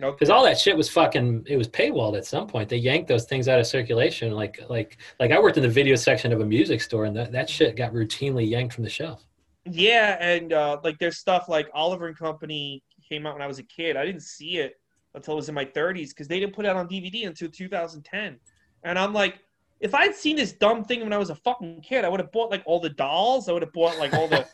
Because 0.00 0.30
okay. 0.30 0.36
all 0.36 0.44
that 0.44 0.58
shit 0.58 0.76
was 0.76 0.88
fucking, 0.88 1.44
it 1.46 1.56
was 1.56 1.68
paywalled 1.68 2.16
at 2.16 2.24
some 2.24 2.46
point. 2.46 2.68
They 2.68 2.76
yanked 2.76 3.08
those 3.08 3.24
things 3.24 3.48
out 3.48 3.60
of 3.60 3.66
circulation. 3.66 4.32
Like, 4.32 4.60
like, 4.68 4.98
like 5.18 5.30
I 5.30 5.38
worked 5.38 5.56
in 5.56 5.62
the 5.62 5.68
video 5.68 5.96
section 5.96 6.32
of 6.32 6.40
a 6.40 6.46
music 6.46 6.80
store, 6.80 7.04
and 7.04 7.16
that, 7.16 7.32
that 7.32 7.48
shit 7.50 7.76
got 7.76 7.92
routinely 7.92 8.48
yanked 8.48 8.74
from 8.74 8.84
the 8.84 8.90
shelf. 8.90 9.26
Yeah, 9.64 10.16
and 10.20 10.52
uh, 10.52 10.80
like 10.82 10.98
there's 10.98 11.18
stuff 11.18 11.48
like 11.48 11.68
Oliver 11.74 12.08
and 12.08 12.16
Company 12.16 12.82
came 13.08 13.26
out 13.26 13.34
when 13.34 13.42
I 13.42 13.46
was 13.46 13.58
a 13.58 13.64
kid. 13.64 13.96
I 13.96 14.04
didn't 14.04 14.22
see 14.22 14.58
it 14.58 14.80
until 15.14 15.34
I 15.34 15.36
was 15.36 15.48
in 15.48 15.54
my 15.54 15.64
30s 15.64 16.10
because 16.10 16.28
they 16.28 16.40
didn't 16.40 16.54
put 16.54 16.64
it 16.64 16.68
out 16.68 16.76
on 16.76 16.88
DVD 16.88 17.26
until 17.26 17.48
2010. 17.48 18.38
And 18.84 18.98
I'm 18.98 19.12
like, 19.12 19.40
if 19.80 19.94
I'd 19.94 20.14
seen 20.14 20.36
this 20.36 20.52
dumb 20.52 20.84
thing 20.84 21.00
when 21.00 21.12
I 21.12 21.18
was 21.18 21.30
a 21.30 21.34
fucking 21.34 21.80
kid, 21.80 22.04
I 22.04 22.08
would 22.08 22.20
have 22.20 22.30
bought 22.32 22.50
like 22.50 22.62
all 22.66 22.80
the 22.80 22.90
dolls. 22.90 23.48
I 23.48 23.52
would 23.52 23.62
have 23.62 23.72
bought 23.72 23.98
like 23.98 24.12
all 24.12 24.28
the 24.28 24.46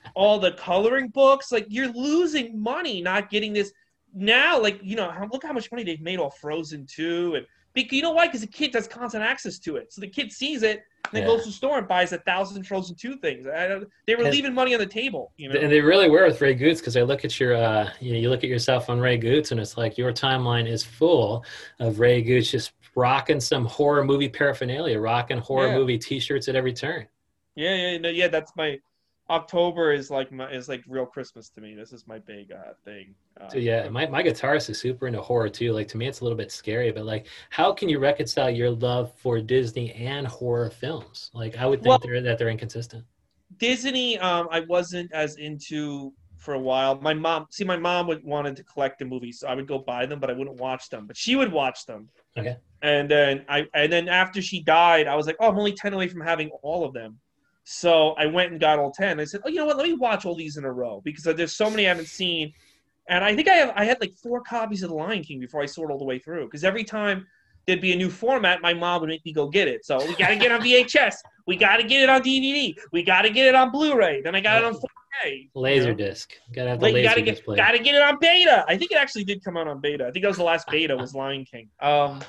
all 0.14 0.38
the 0.38 0.52
coloring 0.52 1.08
books. 1.08 1.50
Like 1.50 1.66
you're 1.68 1.92
losing 1.92 2.60
money 2.60 3.02
not 3.02 3.28
getting 3.28 3.52
this 3.52 3.72
now. 4.14 4.60
Like 4.60 4.80
you 4.82 4.96
know, 4.96 5.12
look 5.32 5.44
how 5.44 5.52
much 5.52 5.70
money 5.70 5.84
they've 5.84 6.00
made 6.00 6.18
off 6.18 6.38
Frozen 6.38 6.86
2 6.86 7.34
and 7.36 7.46
you 7.90 8.02
know 8.02 8.10
why? 8.10 8.26
Because 8.26 8.40
the 8.40 8.46
kid 8.46 8.74
has 8.74 8.88
constant 8.88 9.22
access 9.22 9.58
to 9.60 9.76
it. 9.76 9.92
So 9.92 10.00
the 10.00 10.08
kid 10.08 10.32
sees 10.32 10.62
it 10.62 10.82
and 11.04 11.12
then 11.12 11.22
yeah. 11.22 11.28
goes 11.28 11.42
to 11.42 11.48
the 11.48 11.52
store 11.52 11.78
and 11.78 11.86
buys 11.86 12.12
a 12.12 12.18
thousand 12.18 12.66
Frozen 12.66 12.96
Two 12.96 13.16
things. 13.18 13.44
they 13.44 14.14
were 14.14 14.24
and, 14.24 14.30
leaving 14.30 14.54
money 14.54 14.74
on 14.74 14.80
the 14.80 14.86
table. 14.86 15.32
You 15.36 15.48
know? 15.48 15.60
And 15.60 15.70
they 15.70 15.80
really 15.80 16.10
were 16.10 16.26
with 16.26 16.40
Ray 16.40 16.54
Goots 16.54 16.80
because 16.80 16.96
I 16.96 17.02
look 17.02 17.24
at 17.24 17.38
your, 17.38 17.54
uh, 17.54 17.90
you 18.00 18.12
know, 18.12 18.18
you 18.18 18.30
look 18.30 18.44
at 18.44 18.50
yourself 18.50 18.90
on 18.90 19.00
Ray 19.00 19.16
Goots 19.16 19.52
and 19.52 19.60
it's 19.60 19.76
like 19.76 19.96
your 19.96 20.12
timeline 20.12 20.68
is 20.68 20.82
full 20.82 21.44
of 21.78 22.00
Ray 22.00 22.22
Goots 22.22 22.50
just 22.50 22.72
rocking 22.94 23.40
some 23.40 23.64
horror 23.64 24.04
movie 24.04 24.28
paraphernalia, 24.28 24.98
rocking 24.98 25.38
horror 25.38 25.68
yeah. 25.68 25.78
movie 25.78 25.98
T-shirts 25.98 26.48
at 26.48 26.56
every 26.56 26.72
turn. 26.72 27.06
Yeah, 27.54 27.74
yeah, 27.74 27.98
no, 27.98 28.08
yeah. 28.08 28.28
That's 28.28 28.52
my 28.56 28.78
October 29.30 29.92
is 29.92 30.10
like 30.10 30.32
my 30.32 30.50
is 30.50 30.68
like 30.68 30.82
real 30.88 31.04
Christmas 31.04 31.50
to 31.50 31.60
me. 31.60 31.74
This 31.74 31.92
is 31.92 32.06
my 32.06 32.18
big 32.18 32.50
uh, 32.50 32.72
thing. 32.84 33.14
Uh, 33.38 33.48
so 33.48 33.58
yeah, 33.58 33.88
my, 33.88 34.06
my 34.06 34.22
guitarist 34.22 34.70
is 34.70 34.80
super 34.80 35.06
into 35.06 35.20
horror 35.20 35.48
too. 35.50 35.72
Like 35.72 35.88
to 35.88 35.98
me, 35.98 36.06
it's 36.06 36.20
a 36.20 36.24
little 36.24 36.38
bit 36.38 36.50
scary, 36.50 36.90
but 36.92 37.04
like, 37.04 37.26
how 37.50 37.72
can 37.72 37.88
you 37.88 37.98
reconcile 37.98 38.50
your 38.50 38.70
love 38.70 39.12
for 39.16 39.40
Disney 39.40 39.92
and 39.92 40.26
horror 40.26 40.70
films? 40.70 41.30
Like, 41.34 41.58
I 41.58 41.66
would 41.66 41.80
think 41.80 41.88
well, 41.88 41.98
they're, 42.02 42.22
that 42.22 42.38
they're 42.38 42.48
inconsistent. 42.48 43.04
Disney, 43.58 44.18
um, 44.18 44.48
I 44.50 44.60
wasn't 44.60 45.12
as 45.12 45.36
into 45.36 46.12
for 46.38 46.54
a 46.54 46.58
while. 46.58 46.98
My 47.00 47.12
mom, 47.12 47.46
see, 47.50 47.64
my 47.64 47.76
mom 47.76 48.06
would 48.06 48.24
wanted 48.24 48.56
to 48.56 48.64
collect 48.64 48.98
the 48.98 49.04
movies, 49.04 49.40
so 49.40 49.48
I 49.48 49.54
would 49.54 49.66
go 49.66 49.78
buy 49.78 50.06
them, 50.06 50.20
but 50.20 50.30
I 50.30 50.32
wouldn't 50.32 50.56
watch 50.56 50.88
them. 50.88 51.06
But 51.06 51.16
she 51.16 51.36
would 51.36 51.52
watch 51.52 51.84
them. 51.84 52.08
Okay. 52.38 52.56
And 52.82 53.10
then 53.10 53.44
I, 53.48 53.66
and 53.74 53.92
then 53.92 54.08
after 54.08 54.40
she 54.40 54.62
died, 54.62 55.06
I 55.06 55.16
was 55.16 55.26
like, 55.26 55.36
oh, 55.40 55.48
I'm 55.48 55.58
only 55.58 55.72
ten 55.72 55.92
away 55.92 56.08
from 56.08 56.20
having 56.20 56.50
all 56.62 56.84
of 56.84 56.94
them. 56.94 57.18
So 57.70 58.12
I 58.12 58.24
went 58.24 58.50
and 58.50 58.58
got 58.58 58.78
all 58.78 58.90
ten. 58.90 59.20
I 59.20 59.24
said, 59.24 59.42
"Oh, 59.44 59.50
you 59.50 59.56
know 59.56 59.66
what? 59.66 59.76
Let 59.76 59.86
me 59.86 59.92
watch 59.92 60.24
all 60.24 60.34
these 60.34 60.56
in 60.56 60.64
a 60.64 60.72
row 60.72 61.02
because 61.04 61.24
there's 61.24 61.54
so 61.54 61.68
many 61.68 61.84
I 61.84 61.90
haven't 61.90 62.08
seen." 62.08 62.54
And 63.10 63.22
I 63.22 63.36
think 63.36 63.46
I 63.46 63.54
have 63.56 63.72
I 63.76 63.84
had 63.84 64.00
like 64.00 64.14
four 64.14 64.40
copies 64.40 64.82
of 64.82 64.88
The 64.88 64.96
Lion 64.96 65.22
King 65.22 65.38
before 65.38 65.60
I 65.60 65.66
saw 65.66 65.86
it 65.86 65.90
all 65.90 65.98
the 65.98 66.04
way 66.04 66.18
through. 66.18 66.46
Because 66.46 66.64
every 66.64 66.82
time 66.82 67.26
there'd 67.66 67.82
be 67.82 67.92
a 67.92 67.96
new 67.96 68.08
format, 68.08 68.62
my 68.62 68.72
mom 68.72 69.02
would 69.02 69.10
make 69.10 69.22
me 69.26 69.34
go 69.34 69.48
get 69.48 69.68
it. 69.68 69.84
So 69.84 69.98
we 69.98 70.14
got 70.14 70.28
to 70.28 70.36
get 70.36 70.50
on 70.50 70.62
VHS. 70.62 71.16
We 71.46 71.56
got 71.56 71.76
to 71.76 71.82
get 71.82 72.02
it 72.02 72.08
on 72.08 72.22
DVD. 72.22 72.74
We 72.90 73.02
got 73.02 73.22
to 73.22 73.30
get 73.30 73.46
it 73.46 73.54
on 73.54 73.70
Blu-ray. 73.70 74.22
Then 74.22 74.34
I 74.34 74.40
got 74.40 74.62
it 74.62 74.64
on 74.64 74.72
4K. 74.72 75.50
Laser 75.54 75.92
disc. 75.92 76.32
Gotta 76.54 76.70
have 76.70 76.80
the 76.80 76.86
like, 76.86 76.94
laser 76.94 77.08
gotta 77.08 77.22
get, 77.22 77.44
Gotta 77.44 77.78
get 77.78 77.94
it 77.94 78.02
on 78.02 78.18
beta. 78.18 78.64
I 78.66 78.78
think 78.78 78.92
it 78.92 78.96
actually 78.96 79.24
did 79.24 79.44
come 79.44 79.58
out 79.58 79.68
on 79.68 79.80
beta. 79.82 80.06
I 80.06 80.10
think 80.10 80.22
that 80.22 80.28
was 80.28 80.38
the 80.38 80.44
last 80.44 80.66
beta 80.68 80.96
was 80.96 81.14
Lion 81.14 81.44
King. 81.44 81.68
Um, 81.80 82.20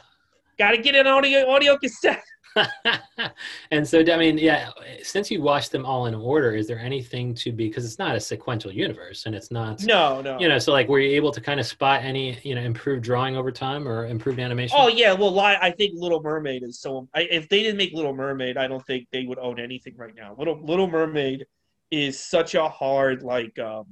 gotta 0.60 0.78
get 0.78 0.96
an 0.96 1.08
audio 1.08 1.50
audio 1.50 1.78
cassette. 1.78 2.24
and 3.72 3.88
so, 3.88 4.00
I 4.00 4.18
mean, 4.18 4.38
yeah, 4.38 4.70
since 5.04 5.30
you 5.30 5.42
watched 5.42 5.72
them 5.72 5.86
all 5.86 6.08
in 6.08 6.16
order, 6.16 6.56
is 6.56 6.68
there 6.68 6.80
anything 6.80 7.34
to 7.36 7.52
be, 7.52 7.68
because 7.68 7.86
it's 7.86 8.00
not 8.00 8.16
a 8.16 8.20
sequential 8.20 8.72
universe 8.72 9.26
and 9.26 9.36
it's 9.36 9.52
not, 9.52 9.84
no, 9.84 10.22
no, 10.22 10.40
you 10.40 10.48
know, 10.48 10.60
so 10.60 10.72
like, 10.72 10.88
were 10.88 11.00
you 11.00 11.16
able 11.16 11.32
to 11.32 11.42
kind 11.42 11.60
of 11.60 11.66
spot 11.66 12.02
any, 12.04 12.38
you 12.44 12.56
know, 12.56 12.62
improved 12.62 13.04
drawing 13.04 13.36
over 13.36 13.52
time 13.52 13.88
or 13.88 14.08
improved 14.08 14.40
animation? 14.40 14.78
Oh, 14.80 14.88
yeah. 14.88 15.14
Well, 15.14 15.40
I 15.40 15.72
think 15.72 15.94
Little 15.96 16.22
Mermaid 16.22 16.64
is 16.64 16.80
so, 16.80 17.08
I, 17.14 17.22
if 17.22 17.50
they 17.50 17.62
didn't 17.62 17.78
make 17.78 17.94
Little 17.94 18.16
Mermaid, 18.16 18.58
I 18.58 18.68
don't 18.68 18.86
think 18.86 19.08
they 19.12 19.26
would 19.26 19.40
own 19.40 19.60
anything 19.60 19.96
right 19.98 20.16
now. 20.16 20.36
Little, 20.38 20.60
Little 20.64 20.88
Mermaid 20.88 21.46
is 21.92 22.20
such 22.20 22.56
a 22.56 22.68
hard, 22.68 23.24
like, 23.24 23.58
um, 23.60 23.86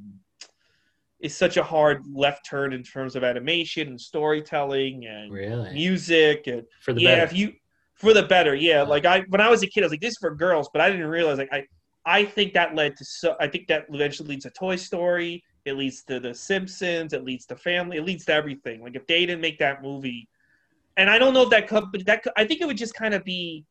is 1.20 1.36
such 1.36 1.58
a 1.58 1.64
hard 1.64 2.04
left 2.14 2.46
turn 2.48 2.74
in 2.74 2.84
terms 2.84 3.16
of 3.16 3.24
animation 3.24 3.88
and 3.88 4.00
storytelling 4.00 5.06
and 5.08 5.32
really? 5.32 5.74
music 5.74 6.48
and 6.48 6.64
for 6.82 6.94
the 6.94 7.02
yeah 7.02 7.16
better. 7.16 7.24
if 7.24 7.34
you 7.34 7.54
For 7.96 8.14
the 8.14 8.24
better, 8.24 8.54
yeah. 8.54 8.84
Like 8.84 9.06
I 9.06 9.22
when 9.30 9.42
I 9.42 9.50
was 9.50 9.64
a 9.64 9.68
kid, 9.68 9.82
I 9.82 9.86
was 9.86 9.92
like, 9.92 10.02
this 10.02 10.12
is 10.12 10.18
for 10.20 10.36
girls, 10.36 10.70
but 10.72 10.82
I 10.82 10.90
didn't 10.92 11.08
realize 11.08 11.38
like 11.38 11.52
I 11.52 11.66
I 12.06 12.24
think 12.24 12.54
that 12.54 12.76
led 12.76 12.96
to 12.98 13.06
so 13.06 13.36
I 13.40 13.48
think 13.48 13.68
that 13.68 13.86
eventually 13.90 14.30
leads 14.30 14.46
to 14.46 14.52
Toy 14.52 14.76
Story. 14.76 15.44
It 15.66 15.74
leads 15.74 16.04
to 16.04 16.20
The 16.20 16.34
Simpsons. 16.34 17.12
It 17.12 17.26
leads 17.26 17.46
to 17.48 17.56
Family. 17.56 17.98
It 17.98 18.06
leads 18.06 18.24
to 18.26 18.34
everything. 18.34 18.82
Like 18.82 18.96
if 18.96 19.06
they 19.08 19.26
didn't 19.26 19.42
make 19.42 19.60
that 19.60 19.82
movie, 19.82 20.30
and 20.96 21.10
I 21.10 21.18
don't 21.18 21.34
know 21.34 21.44
if 21.44 21.50
that 21.50 21.68
company 21.68 22.04
that 22.04 22.24
I 22.38 22.46
think 22.46 22.62
it 22.62 22.66
would 22.66 22.78
just 22.78 22.94
kind 22.94 23.14
of 23.14 23.24
be 23.24 23.66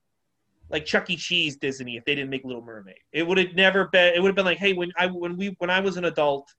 like 0.68 0.84
Chuck 0.84 1.08
E. 1.08 1.16
Cheese 1.16 1.56
Disney 1.56 1.96
if 1.96 2.04
they 2.04 2.14
didn't 2.14 2.30
make 2.30 2.44
Little 2.44 2.62
Mermaid. 2.62 2.96
It 3.12 3.26
would 3.26 3.38
have 3.38 3.54
never 3.54 3.86
been. 3.86 4.14
It 4.14 4.20
would 4.20 4.28
have 4.28 4.36
been 4.36 4.44
like, 4.44 4.58
hey, 4.58 4.72
when 4.72 4.90
I 4.98 5.06
when 5.06 5.36
we 5.36 5.54
when 5.58 5.70
I 5.70 5.80
was 5.80 5.96
an 5.96 6.06
adult, 6.06 6.52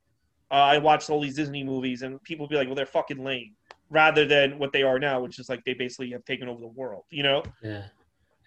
uh, 0.52 0.56
I 0.56 0.78
watched 0.78 1.10
all 1.10 1.22
these 1.22 1.36
Disney 1.36 1.64
movies, 1.64 2.02
and 2.02 2.22
people 2.24 2.48
be 2.48 2.56
like, 2.56 2.68
well, 2.68 2.76
they're 2.76 2.86
fucking 2.86 3.24
lame, 3.24 3.56
rather 3.90 4.26
than 4.26 4.60
what 4.60 4.72
they 4.72 4.84
are 4.84 5.00
now, 5.00 5.22
which 5.22 5.40
is 5.40 5.50
like 5.50 5.64
they 5.66 5.74
basically 5.74 6.12
have 6.12 6.26
taken 6.26 6.48
over 6.48 6.60
the 6.60 6.68
world. 6.68 7.04
You 7.10 7.24
know? 7.24 7.44
Yeah. 7.62 7.84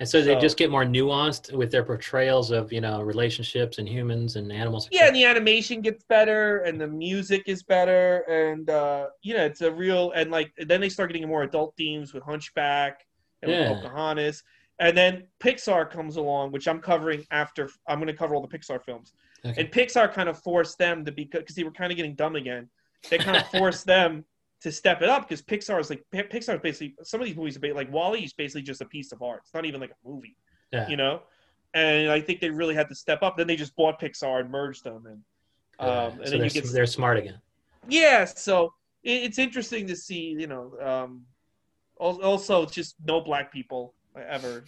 And 0.00 0.08
so 0.08 0.22
they 0.22 0.34
just 0.36 0.56
get 0.56 0.70
more 0.70 0.84
nuanced 0.84 1.52
with 1.52 1.70
their 1.70 1.84
portrayals 1.84 2.50
of 2.50 2.72
you 2.72 2.80
know 2.80 3.02
relationships 3.02 3.76
and 3.76 3.86
humans 3.86 4.36
and 4.36 4.50
animals. 4.50 4.88
Yeah, 4.90 5.08
and 5.08 5.14
the 5.14 5.26
animation 5.26 5.82
gets 5.82 6.04
better, 6.04 6.60
and 6.60 6.80
the 6.80 6.86
music 6.86 7.42
is 7.46 7.62
better, 7.62 8.20
and 8.20 8.70
uh, 8.70 9.08
you 9.20 9.34
know 9.34 9.44
it's 9.44 9.60
a 9.60 9.70
real 9.70 10.10
and 10.12 10.30
like 10.30 10.52
then 10.56 10.80
they 10.80 10.88
start 10.88 11.12
getting 11.12 11.28
more 11.28 11.42
adult 11.42 11.74
themes 11.76 12.14
with 12.14 12.22
Hunchback 12.22 13.04
and 13.42 13.50
yeah. 13.50 13.72
with 13.72 13.82
Pocahontas, 13.82 14.42
and 14.78 14.96
then 14.96 15.24
Pixar 15.38 15.90
comes 15.90 16.16
along, 16.16 16.52
which 16.52 16.66
I'm 16.66 16.80
covering 16.80 17.26
after. 17.30 17.68
I'm 17.86 17.98
going 17.98 18.06
to 18.06 18.14
cover 18.14 18.34
all 18.34 18.40
the 18.46 18.58
Pixar 18.58 18.82
films, 18.82 19.12
okay. 19.44 19.60
and 19.60 19.70
Pixar 19.70 20.12
kind 20.12 20.28
of 20.28 20.38
forced 20.42 20.78
them 20.78 21.04
to 21.04 21.12
be 21.12 21.24
because 21.24 21.54
they 21.54 21.64
were 21.64 21.70
kind 21.70 21.92
of 21.92 21.96
getting 21.96 22.14
dumb 22.14 22.36
again. 22.36 22.68
They 23.08 23.18
kind 23.18 23.36
of 23.36 23.46
forced 23.50 23.86
them 23.86 24.24
to 24.62 24.70
step 24.70 25.02
it 25.02 25.08
up 25.08 25.28
because 25.28 25.42
Pixar 25.42 25.80
is 25.80 25.90
like 25.90 26.04
Pixar 26.12 26.54
is 26.54 26.60
basically 26.60 26.94
some 27.02 27.20
of 27.20 27.26
these 27.26 27.36
movies 27.36 27.58
are 27.62 27.74
like 27.74 27.90
WALL-E 27.90 28.24
is 28.24 28.32
basically 28.32 28.62
just 28.62 28.80
a 28.80 28.86
piece 28.86 29.12
of 29.12 29.22
art. 29.22 29.40
It's 29.44 29.54
not 29.54 29.64
even 29.64 29.80
like 29.80 29.90
a 29.90 30.08
movie, 30.08 30.36
yeah. 30.72 30.88
you 30.88 30.96
know. 30.96 31.22
And 31.72 32.10
I 32.10 32.20
think 32.20 32.40
they 32.40 32.50
really 32.50 32.74
had 32.74 32.88
to 32.88 32.94
step 32.94 33.22
up. 33.22 33.36
Then 33.36 33.46
they 33.46 33.56
just 33.56 33.74
bought 33.76 34.00
Pixar 34.00 34.40
and 34.40 34.50
merged 34.50 34.84
them, 34.84 35.06
and 35.06 35.22
um, 35.78 36.18
and 36.18 36.24
so 36.26 36.30
then 36.30 36.44
you 36.44 36.50
get 36.50 36.70
they're 36.72 36.86
smart 36.86 37.16
again. 37.16 37.40
Yeah, 37.88 38.24
so 38.24 38.74
it, 39.02 39.22
it's 39.22 39.38
interesting 39.38 39.86
to 39.86 39.96
see. 39.96 40.34
You 40.36 40.48
know, 40.48 40.72
um, 40.82 41.22
also 42.00 42.66
just 42.66 42.96
no 43.04 43.20
black 43.20 43.52
people 43.52 43.94
ever. 44.16 44.64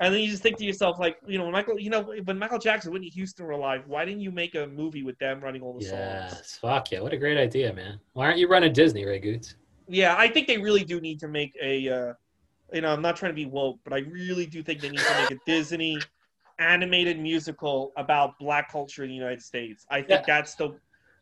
And 0.00 0.14
then 0.14 0.20
you 0.20 0.30
just 0.30 0.42
think 0.42 0.56
to 0.58 0.64
yourself, 0.64 0.98
like, 0.98 1.16
you 1.26 1.38
know, 1.38 1.44
when 1.44 1.52
Michael, 1.52 1.78
you 1.78 1.90
know, 1.90 2.14
when 2.24 2.38
Michael 2.38 2.58
Jackson, 2.58 2.92
Whitney 2.92 3.08
Houston 3.10 3.46
were 3.46 3.52
alive, 3.52 3.82
why 3.86 4.04
didn't 4.04 4.20
you 4.20 4.30
make 4.30 4.54
a 4.54 4.66
movie 4.66 5.02
with 5.02 5.18
them 5.18 5.40
running 5.40 5.62
all 5.62 5.78
the 5.78 5.84
yes, 5.84 6.32
songs? 6.32 6.58
fuck 6.60 6.90
yeah, 6.90 7.00
what 7.00 7.12
a 7.12 7.16
great 7.16 7.38
idea, 7.38 7.72
man. 7.72 8.00
Why 8.14 8.26
aren't 8.26 8.38
you 8.38 8.48
running 8.48 8.72
Disney, 8.72 9.04
Ray 9.04 9.18
Goots? 9.18 9.56
Yeah, 9.88 10.14
I 10.16 10.28
think 10.28 10.46
they 10.46 10.58
really 10.58 10.84
do 10.84 11.00
need 11.00 11.20
to 11.20 11.28
make 11.28 11.56
a. 11.60 11.88
Uh, 11.88 12.12
you 12.72 12.80
know, 12.82 12.92
I'm 12.92 13.02
not 13.02 13.16
trying 13.16 13.32
to 13.32 13.36
be 13.36 13.46
woke, 13.46 13.80
but 13.82 13.92
I 13.92 13.98
really 13.98 14.46
do 14.46 14.62
think 14.62 14.80
they 14.80 14.90
need 14.90 15.00
to 15.00 15.14
make 15.20 15.30
a 15.32 15.38
Disney 15.44 15.98
animated 16.60 17.18
musical 17.18 17.92
about 17.96 18.38
Black 18.38 18.70
culture 18.70 19.02
in 19.02 19.08
the 19.08 19.14
United 19.14 19.42
States. 19.42 19.84
I 19.90 19.98
think 19.98 20.20
yeah. 20.20 20.38
that's 20.38 20.54
the 20.54 20.78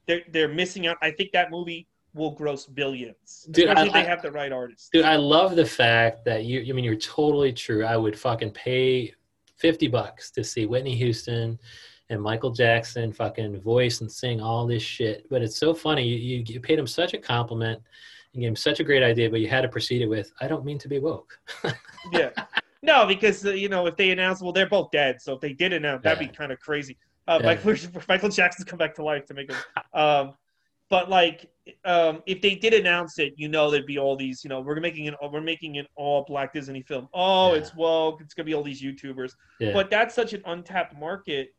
they're 0.06 0.22
they're 0.30 0.48
missing 0.48 0.86
out. 0.86 0.98
I 1.02 1.10
think 1.10 1.32
that 1.32 1.50
movie 1.50 1.87
will 2.14 2.32
gross 2.32 2.66
billions. 2.66 3.46
Dude, 3.50 3.68
I, 3.68 3.88
they 3.88 4.04
have 4.04 4.22
the 4.22 4.32
right 4.32 4.52
artists. 4.52 4.88
Dude, 4.92 5.04
I 5.04 5.16
love 5.16 5.56
the 5.56 5.66
fact 5.66 6.24
that 6.24 6.44
you. 6.44 6.64
I 6.68 6.72
mean, 6.72 6.84
you're 6.84 6.96
totally 6.96 7.52
true. 7.52 7.84
I 7.84 7.96
would 7.96 8.18
fucking 8.18 8.52
pay 8.52 9.14
fifty 9.56 9.88
bucks 9.88 10.30
to 10.32 10.44
see 10.44 10.66
Whitney 10.66 10.94
Houston 10.96 11.58
and 12.10 12.22
Michael 12.22 12.50
Jackson 12.50 13.12
fucking 13.12 13.60
voice 13.60 14.00
and 14.00 14.10
sing 14.10 14.40
all 14.40 14.66
this 14.66 14.82
shit. 14.82 15.28
But 15.28 15.42
it's 15.42 15.56
so 15.56 15.74
funny. 15.74 16.06
You, 16.06 16.42
you, 16.46 16.60
paid 16.60 16.78
him 16.78 16.86
such 16.86 17.14
a 17.14 17.18
compliment. 17.18 17.82
You 18.32 18.40
gave 18.40 18.48
him 18.48 18.56
such 18.56 18.80
a 18.80 18.84
great 18.84 19.02
idea, 19.02 19.28
but 19.30 19.40
you 19.40 19.48
had 19.48 19.62
to 19.62 19.68
proceed 19.68 20.02
it 20.02 20.06
with, 20.06 20.32
"I 20.40 20.48
don't 20.48 20.64
mean 20.64 20.78
to 20.78 20.88
be 20.88 20.98
woke." 20.98 21.38
yeah. 22.12 22.30
No, 22.82 23.06
because 23.06 23.44
uh, 23.44 23.50
you 23.50 23.68
know 23.68 23.86
if 23.86 23.96
they 23.96 24.10
announce, 24.10 24.40
well, 24.40 24.52
they're 24.52 24.68
both 24.68 24.90
dead. 24.90 25.20
So 25.20 25.34
if 25.34 25.40
they 25.40 25.52
did 25.52 25.72
announce, 25.72 26.02
that'd 26.02 26.18
be 26.18 26.32
kind 26.32 26.52
of 26.52 26.60
crazy. 26.60 26.96
Uh, 27.26 27.38
yeah. 27.40 27.46
Michael, 27.46 27.76
Michael 28.08 28.28
Jackson's 28.28 28.64
come 28.64 28.78
back 28.78 28.94
to 28.94 29.04
life 29.04 29.26
to 29.26 29.34
make 29.34 29.50
him. 29.50 29.58
Um, 29.92 30.34
but 30.88 31.10
like 31.10 31.50
um, 31.84 32.22
if 32.26 32.40
they 32.40 32.54
did 32.54 32.74
announce 32.74 33.18
it, 33.18 33.34
you 33.36 33.48
know, 33.48 33.70
there'd 33.70 33.86
be 33.86 33.98
all 33.98 34.16
these, 34.16 34.44
you 34.44 34.50
know, 34.50 34.60
we're 34.60 34.80
making 34.80 35.08
an 35.08 35.16
we're 35.32 35.40
making 35.40 35.78
an 35.78 35.86
all 35.96 36.24
black 36.26 36.52
Disney 36.52 36.82
film. 36.82 37.08
Oh, 37.14 37.52
yeah. 37.52 37.60
it's 37.60 37.74
woke. 37.74 38.20
It's 38.20 38.34
gonna 38.34 38.46
be 38.46 38.54
all 38.54 38.62
these 38.62 38.82
YouTubers. 38.82 39.32
Yeah. 39.60 39.72
But 39.72 39.90
that's 39.90 40.14
such 40.14 40.32
an 40.32 40.42
untapped 40.46 40.98
market, 40.98 41.54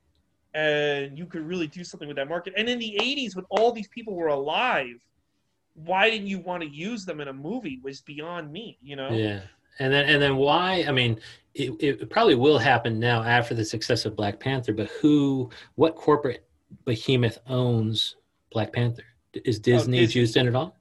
and 0.53 1.17
you 1.17 1.25
could 1.25 1.41
really 1.41 1.67
do 1.67 1.83
something 1.83 2.07
with 2.07 2.17
that 2.17 2.29
market. 2.29 2.53
And 2.57 2.69
in 2.69 2.79
the 2.79 2.97
'80s, 3.01 3.35
when 3.35 3.45
all 3.49 3.71
these 3.71 3.87
people 3.87 4.15
were 4.15 4.27
alive, 4.27 5.03
why 5.73 6.09
didn't 6.09 6.27
you 6.27 6.39
want 6.39 6.63
to 6.63 6.69
use 6.69 7.05
them 7.05 7.21
in 7.21 7.27
a 7.27 7.33
movie? 7.33 7.79
Was 7.83 8.01
beyond 8.01 8.51
me, 8.51 8.77
you 8.81 8.95
know. 8.95 9.09
Yeah. 9.11 9.41
And 9.79 9.93
then, 9.93 10.09
and 10.09 10.21
then 10.21 10.35
why? 10.35 10.83
I 10.87 10.91
mean, 10.91 11.19
it, 11.53 11.71
it 11.79 12.09
probably 12.09 12.35
will 12.35 12.57
happen 12.57 12.99
now 12.99 13.23
after 13.23 13.55
the 13.55 13.63
success 13.63 14.05
of 14.05 14.15
Black 14.15 14.39
Panther. 14.39 14.73
But 14.73 14.87
who, 14.87 15.49
what 15.75 15.95
corporate 15.95 16.45
behemoth 16.85 17.39
owns 17.47 18.17
Black 18.51 18.73
Panther? 18.73 19.03
Is 19.33 19.57
oh, 19.57 19.62
Disney, 19.62 19.98
oh, 19.98 20.01
Disney. 20.01 20.21
juiced 20.21 20.38
in 20.38 20.48
at 20.48 20.55
all? 20.55 20.75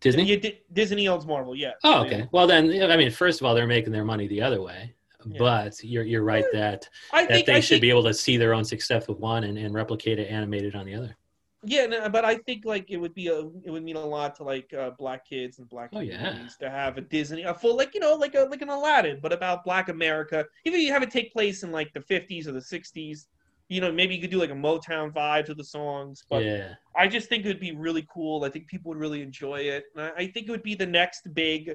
Disney? 0.00 0.24
Yeah, 0.24 0.36
D- 0.36 0.60
Disney 0.72 1.08
owns 1.08 1.26
Marvel. 1.26 1.54
Yeah. 1.54 1.72
Oh, 1.84 2.04
okay. 2.04 2.28
Well, 2.32 2.46
then, 2.46 2.90
I 2.90 2.96
mean, 2.96 3.10
first 3.10 3.40
of 3.40 3.46
all, 3.46 3.54
they're 3.54 3.66
making 3.66 3.92
their 3.92 4.04
money 4.04 4.26
the 4.26 4.42
other 4.42 4.60
way. 4.60 4.94
Yeah. 5.24 5.38
But 5.38 5.84
you're 5.84 6.02
you're 6.02 6.24
right 6.24 6.44
that 6.52 6.88
I 7.12 7.22
that 7.22 7.30
think, 7.30 7.46
they 7.46 7.54
I 7.54 7.60
should 7.60 7.74
think, 7.74 7.82
be 7.82 7.90
able 7.90 8.02
to 8.04 8.14
see 8.14 8.36
their 8.36 8.54
own 8.54 8.64
success 8.64 9.06
with 9.06 9.18
one 9.18 9.44
and, 9.44 9.56
and 9.56 9.72
replicate 9.72 10.18
it 10.18 10.28
animated 10.28 10.74
on 10.74 10.84
the 10.84 10.96
other. 10.96 11.16
Yeah, 11.64 11.86
no, 11.86 12.08
but 12.08 12.24
I 12.24 12.38
think 12.38 12.64
like 12.64 12.90
it 12.90 12.96
would 12.96 13.14
be 13.14 13.28
a 13.28 13.38
it 13.38 13.70
would 13.70 13.84
mean 13.84 13.94
a 13.94 14.04
lot 14.04 14.34
to 14.36 14.42
like 14.42 14.74
uh, 14.74 14.90
black 14.98 15.24
kids 15.24 15.60
and 15.60 15.68
black 15.68 15.90
oh, 15.92 16.00
yeah. 16.00 16.48
to 16.58 16.68
have 16.68 16.98
a 16.98 17.02
Disney 17.02 17.42
a 17.42 17.54
full 17.54 17.76
like 17.76 17.94
you 17.94 18.00
know 18.00 18.14
like 18.14 18.34
a 18.34 18.40
like 18.50 18.62
an 18.62 18.68
Aladdin, 18.68 19.20
but 19.22 19.32
about 19.32 19.62
Black 19.62 19.88
America. 19.88 20.44
Even 20.64 20.80
if 20.80 20.86
you 20.86 20.92
have 20.92 21.04
it 21.04 21.10
take 21.12 21.32
place 21.32 21.62
in 21.62 21.70
like 21.70 21.92
the 21.92 22.00
fifties 22.00 22.48
or 22.48 22.52
the 22.52 22.60
sixties, 22.60 23.28
you 23.72 23.80
know, 23.80 23.90
maybe 23.90 24.14
you 24.14 24.20
could 24.20 24.30
do 24.30 24.38
like 24.38 24.50
a 24.50 24.54
Motown 24.54 25.12
vibe 25.12 25.46
to 25.46 25.54
the 25.54 25.64
songs. 25.64 26.24
But 26.28 26.44
yeah. 26.44 26.74
I 26.94 27.08
just 27.08 27.28
think 27.28 27.44
it 27.44 27.48
would 27.48 27.60
be 27.60 27.72
really 27.72 28.06
cool. 28.12 28.44
I 28.44 28.50
think 28.50 28.66
people 28.66 28.90
would 28.90 28.98
really 28.98 29.22
enjoy 29.22 29.60
it. 29.60 29.84
And 29.96 30.12
I 30.16 30.26
think 30.26 30.46
it 30.46 30.50
would 30.50 30.62
be 30.62 30.74
the 30.74 30.86
next 30.86 31.32
big 31.32 31.74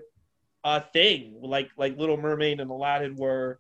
uh, 0.64 0.82
thing, 0.94 1.40
like 1.42 1.70
like 1.78 1.98
Little 1.98 2.18
Mermaid 2.18 2.60
and 2.60 2.70
Aladdin 2.70 3.16
were, 3.16 3.60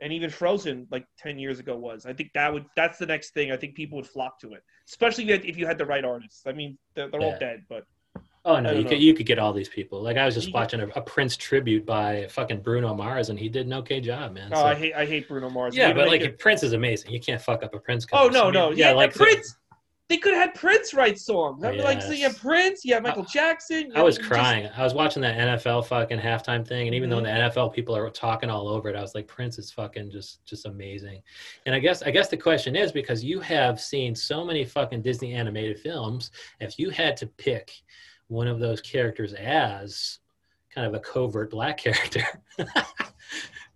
and 0.00 0.12
even 0.12 0.30
Frozen 0.30 0.88
like 0.90 1.06
ten 1.16 1.38
years 1.38 1.60
ago 1.60 1.76
was. 1.76 2.06
I 2.06 2.12
think 2.12 2.32
that 2.34 2.52
would 2.52 2.64
that's 2.74 2.98
the 2.98 3.06
next 3.06 3.34
thing. 3.34 3.52
I 3.52 3.56
think 3.56 3.74
people 3.76 3.96
would 3.96 4.06
flock 4.06 4.40
to 4.40 4.54
it, 4.54 4.62
especially 4.88 5.30
if 5.30 5.56
you 5.56 5.66
had 5.66 5.78
the 5.78 5.86
right 5.86 6.04
artists. 6.04 6.42
I 6.46 6.52
mean, 6.52 6.76
they're, 6.94 7.08
they're 7.08 7.20
yeah. 7.20 7.26
all 7.26 7.38
dead, 7.38 7.64
but 7.68 7.84
Oh 8.46 8.60
no, 8.60 8.70
you 8.70 8.84
could 8.84 9.02
you 9.02 9.12
could 9.12 9.26
get 9.26 9.40
all 9.40 9.52
these 9.52 9.68
people. 9.68 10.00
Like 10.00 10.16
I 10.16 10.24
was 10.24 10.36
just 10.36 10.54
watching 10.54 10.78
a, 10.78 10.86
a, 10.94 11.00
Prince 11.00 11.36
tribute 11.36 11.84
by 11.84 12.28
fucking 12.30 12.60
Bruno 12.60 12.94
Mars, 12.94 13.28
and 13.28 13.36
he 13.36 13.48
did 13.48 13.66
an 13.66 13.72
okay 13.72 14.00
job, 14.00 14.34
man. 14.34 14.52
Oh, 14.52 14.60
so, 14.60 14.66
I 14.66 14.74
hate 14.76 14.94
I 14.94 15.04
hate 15.04 15.26
Bruno 15.26 15.50
Mars. 15.50 15.76
Yeah, 15.76 15.92
but 15.92 16.06
like 16.06 16.20
it, 16.20 16.38
Prince 16.38 16.62
is 16.62 16.72
amazing. 16.72 17.10
You 17.10 17.18
can't 17.18 17.42
fuck 17.42 17.64
up 17.64 17.74
a 17.74 17.80
Prince. 17.80 18.06
Cover. 18.06 18.22
Oh 18.22 18.28
no, 18.28 18.48
no, 18.48 18.70
yeah, 18.70 18.90
yeah 18.90 18.94
like 18.94 19.12
Prince. 19.12 19.56
they 20.08 20.18
could 20.18 20.32
have 20.32 20.50
had 20.50 20.54
Prince 20.54 20.94
write 20.94 21.18
songs. 21.18 21.60
Oh, 21.64 21.70
yes. 21.72 21.84
Like 21.84 22.00
so 22.00 22.12
you 22.12 22.22
have 22.22 22.38
Prince, 22.38 22.84
you 22.84 22.94
have 22.94 23.02
Michael 23.02 23.24
Jackson. 23.24 23.90
I 23.96 24.02
was 24.02 24.16
crying. 24.16 24.66
Just... 24.66 24.78
I 24.78 24.84
was 24.84 24.94
watching 24.94 25.22
that 25.22 25.36
NFL 25.60 25.86
fucking 25.86 26.20
halftime 26.20 26.64
thing, 26.64 26.86
and 26.86 26.94
even 26.94 27.10
mm-hmm. 27.10 27.24
though 27.24 27.28
the 27.28 27.50
NFL 27.50 27.74
people 27.74 27.96
are 27.96 28.08
talking 28.10 28.48
all 28.48 28.68
over 28.68 28.88
it, 28.88 28.94
I 28.94 29.00
was 29.00 29.16
like, 29.16 29.26
Prince 29.26 29.58
is 29.58 29.72
fucking 29.72 30.12
just 30.12 30.46
just 30.46 30.66
amazing. 30.66 31.20
And 31.66 31.74
I 31.74 31.80
guess 31.80 32.00
I 32.04 32.12
guess 32.12 32.28
the 32.28 32.36
question 32.36 32.76
is 32.76 32.92
because 32.92 33.24
you 33.24 33.40
have 33.40 33.80
seen 33.80 34.14
so 34.14 34.44
many 34.44 34.64
fucking 34.64 35.02
Disney 35.02 35.34
animated 35.34 35.80
films, 35.80 36.30
if 36.60 36.78
you 36.78 36.90
had 36.90 37.16
to 37.16 37.26
pick 37.26 37.72
one 38.28 38.48
of 38.48 38.58
those 38.58 38.80
characters 38.80 39.32
as 39.34 40.18
kind 40.74 40.86
of 40.86 40.94
a 40.94 41.00
covert 41.00 41.50
black 41.50 41.76
character, 41.78 42.22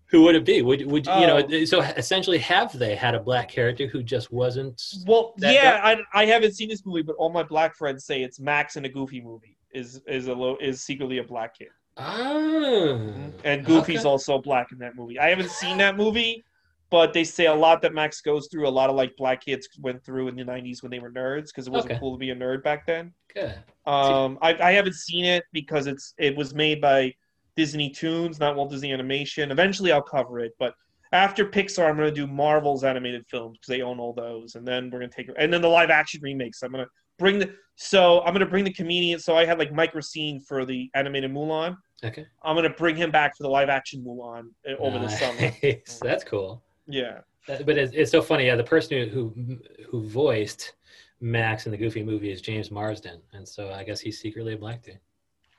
who 0.06 0.22
would 0.22 0.34
it 0.34 0.44
be? 0.44 0.60
Would 0.62 0.86
would 0.86 1.06
you 1.06 1.26
know? 1.26 1.46
Oh. 1.50 1.64
So 1.64 1.82
essentially, 1.82 2.38
have 2.38 2.76
they 2.78 2.96
had 2.96 3.14
a 3.14 3.20
black 3.20 3.48
character 3.48 3.86
who 3.86 4.02
just 4.02 4.32
wasn't? 4.32 4.82
Well, 5.06 5.34
yeah, 5.38 5.80
I, 5.82 5.98
I 6.12 6.26
haven't 6.26 6.52
seen 6.52 6.68
this 6.68 6.84
movie, 6.84 7.02
but 7.02 7.16
all 7.16 7.30
my 7.30 7.44
black 7.44 7.76
friends 7.76 8.04
say 8.04 8.22
it's 8.22 8.40
Max 8.40 8.76
in 8.76 8.84
a 8.84 8.88
Goofy 8.88 9.20
movie. 9.20 9.56
Is 9.72 10.02
is 10.08 10.26
a 10.26 10.34
lo, 10.34 10.56
is 10.60 10.82
secretly 10.82 11.18
a 11.18 11.24
black 11.24 11.56
kid. 11.56 11.68
Oh, 11.96 13.14
and 13.44 13.64
Goofy's 13.64 14.00
okay. 14.00 14.08
also 14.08 14.38
black 14.38 14.72
in 14.72 14.78
that 14.78 14.96
movie. 14.96 15.18
I 15.18 15.28
haven't 15.28 15.50
seen 15.50 15.78
that 15.78 15.96
movie, 15.96 16.44
but 16.90 17.12
they 17.12 17.24
say 17.24 17.46
a 17.46 17.54
lot 17.54 17.82
that 17.82 17.94
Max 17.94 18.20
goes 18.20 18.48
through. 18.50 18.66
A 18.66 18.70
lot 18.70 18.90
of 18.90 18.96
like 18.96 19.16
black 19.16 19.44
kids 19.44 19.68
went 19.78 20.04
through 20.04 20.28
in 20.28 20.36
the 20.36 20.44
'90s 20.44 20.82
when 20.82 20.90
they 20.90 20.98
were 20.98 21.10
nerds 21.10 21.46
because 21.46 21.66
it 21.66 21.70
wasn't 21.70 21.92
okay. 21.92 22.00
cool 22.00 22.12
to 22.12 22.18
be 22.18 22.30
a 22.30 22.36
nerd 22.36 22.62
back 22.62 22.86
then. 22.86 23.12
Good. 23.32 23.54
Um, 23.86 24.38
I, 24.42 24.54
I 24.60 24.72
haven't 24.72 24.94
seen 24.94 25.24
it 25.24 25.44
because 25.52 25.86
it's 25.86 26.14
it 26.18 26.36
was 26.36 26.54
made 26.54 26.80
by 26.80 27.14
Disney 27.56 27.90
Toons, 27.90 28.40
not 28.40 28.56
Walt 28.56 28.70
Disney 28.70 28.92
Animation. 28.92 29.50
Eventually, 29.50 29.92
I'll 29.92 30.02
cover 30.02 30.40
it, 30.40 30.52
but 30.58 30.74
after 31.12 31.44
Pixar, 31.44 31.88
I'm 31.88 31.96
going 31.96 32.08
to 32.08 32.14
do 32.14 32.26
Marvel's 32.26 32.84
animated 32.84 33.24
films 33.28 33.58
because 33.58 33.76
they 33.76 33.82
own 33.82 33.98
all 33.98 34.12
those, 34.12 34.54
and 34.54 34.66
then 34.66 34.90
we're 34.90 35.00
going 35.00 35.10
to 35.10 35.16
take 35.16 35.30
and 35.38 35.52
then 35.52 35.62
the 35.62 35.68
live 35.68 35.90
action 35.90 36.20
remakes. 36.22 36.62
I'm 36.62 36.72
going 36.72 36.84
to 36.84 36.90
bring 37.18 37.38
the 37.38 37.52
so 37.76 38.20
I'm 38.20 38.34
going 38.34 38.40
to 38.40 38.46
bring 38.46 38.64
the 38.64 38.72
comedian. 38.72 39.18
So 39.18 39.36
I 39.36 39.44
had 39.44 39.58
like 39.58 39.72
Mike 39.72 39.94
Racine 39.94 40.40
for 40.40 40.64
the 40.64 40.90
animated 40.94 41.32
Mulan. 41.32 41.76
Okay. 42.04 42.26
I'm 42.42 42.54
going 42.54 42.68
to 42.68 42.76
bring 42.76 42.96
him 42.96 43.10
back 43.10 43.36
for 43.36 43.42
the 43.42 43.48
live 43.48 43.68
action 43.68 44.04
Mulan 44.04 44.48
uh, 44.68 44.76
over 44.78 44.98
nice. 44.98 45.18
the 45.18 45.26
summer. 45.26 45.78
That's 46.02 46.24
cool. 46.24 46.62
Yeah. 46.90 47.20
But 47.46 47.78
it's, 47.78 47.92
it's 47.94 48.10
so 48.10 48.22
funny. 48.22 48.46
Yeah, 48.46 48.56
the 48.56 48.64
person 48.64 49.08
who 49.08 49.32
who, 49.34 49.58
who 49.88 50.08
voiced 50.08 50.74
Max 51.20 51.66
in 51.66 51.72
the 51.72 51.78
Goofy 51.78 52.02
movie 52.02 52.30
is 52.30 52.40
James 52.40 52.70
Marsden, 52.70 53.20
and 53.32 53.46
so 53.46 53.70
I 53.72 53.84
guess 53.84 54.00
he's 54.00 54.20
secretly 54.20 54.54
a 54.54 54.58
black 54.58 54.82
dude. 54.82 54.98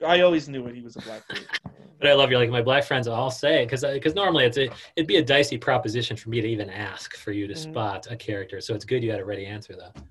I 0.06 0.22
always 0.22 0.50
knew 0.50 0.66
it. 0.68 0.76
He 0.76 0.82
was 0.82 0.96
a 0.96 1.02
black 1.02 1.28
dude. 1.28 1.48
but 2.00 2.08
I 2.08 2.14
love 2.14 2.32
you. 2.32 2.38
Like 2.38 2.50
my 2.50 2.62
black 2.62 2.84
friends 2.84 3.08
all 3.08 3.32
say, 3.32 3.66
because 3.66 3.84
because 3.84 4.16
normally 4.16 4.46
it's 4.46 4.58
a 4.58 4.70
it'd 4.96 5.08
be 5.08 5.18
a 5.18 5.24
dicey 5.24 5.58
proposition 5.58 6.18
for 6.18 6.30
me 6.30 6.42
to 6.42 6.48
even 6.48 6.70
ask 6.70 7.16
for 7.16 7.32
you 7.32 7.48
to 7.48 7.54
mm-hmm. 7.54 7.72
spot 7.72 8.08
a 8.10 8.16
character. 8.16 8.62
So 8.62 8.74
it's 8.74 8.86
good 8.86 9.04
you 9.04 9.12
had 9.12 9.20
a 9.20 9.26
ready 9.26 9.46
answer 9.46 9.76
though. 9.76 10.02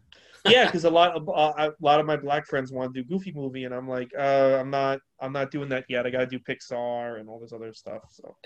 yeah, 0.51 0.65
because 0.67 0.85
a 0.85 0.91
lot 0.91 1.17
of 1.17 1.29
uh, 1.29 1.53
a 1.57 1.73
lot 1.81 2.01
of 2.01 2.07
my 2.07 2.17
black 2.17 2.47
friends 2.47 2.73
want 2.73 2.95
to 2.95 3.03
do 3.03 3.09
Goofy 3.09 3.33
movie, 3.33 3.65
and 3.65 3.75
I'm 3.75 3.89
like, 3.89 4.11
uh, 4.17 4.59
I'm 4.61 4.71
not 4.71 5.01
I'm 5.21 5.33
not 5.33 5.51
doing 5.51 5.69
that 5.71 5.85
yet. 5.89 6.07
I 6.07 6.11
got 6.11 6.21
to 6.21 6.27
do 6.27 6.39
Pixar 6.39 7.19
and 7.19 7.29
all 7.29 7.41
this 7.41 7.53
other 7.53 7.73
stuff. 7.73 8.03
So. 8.11 8.37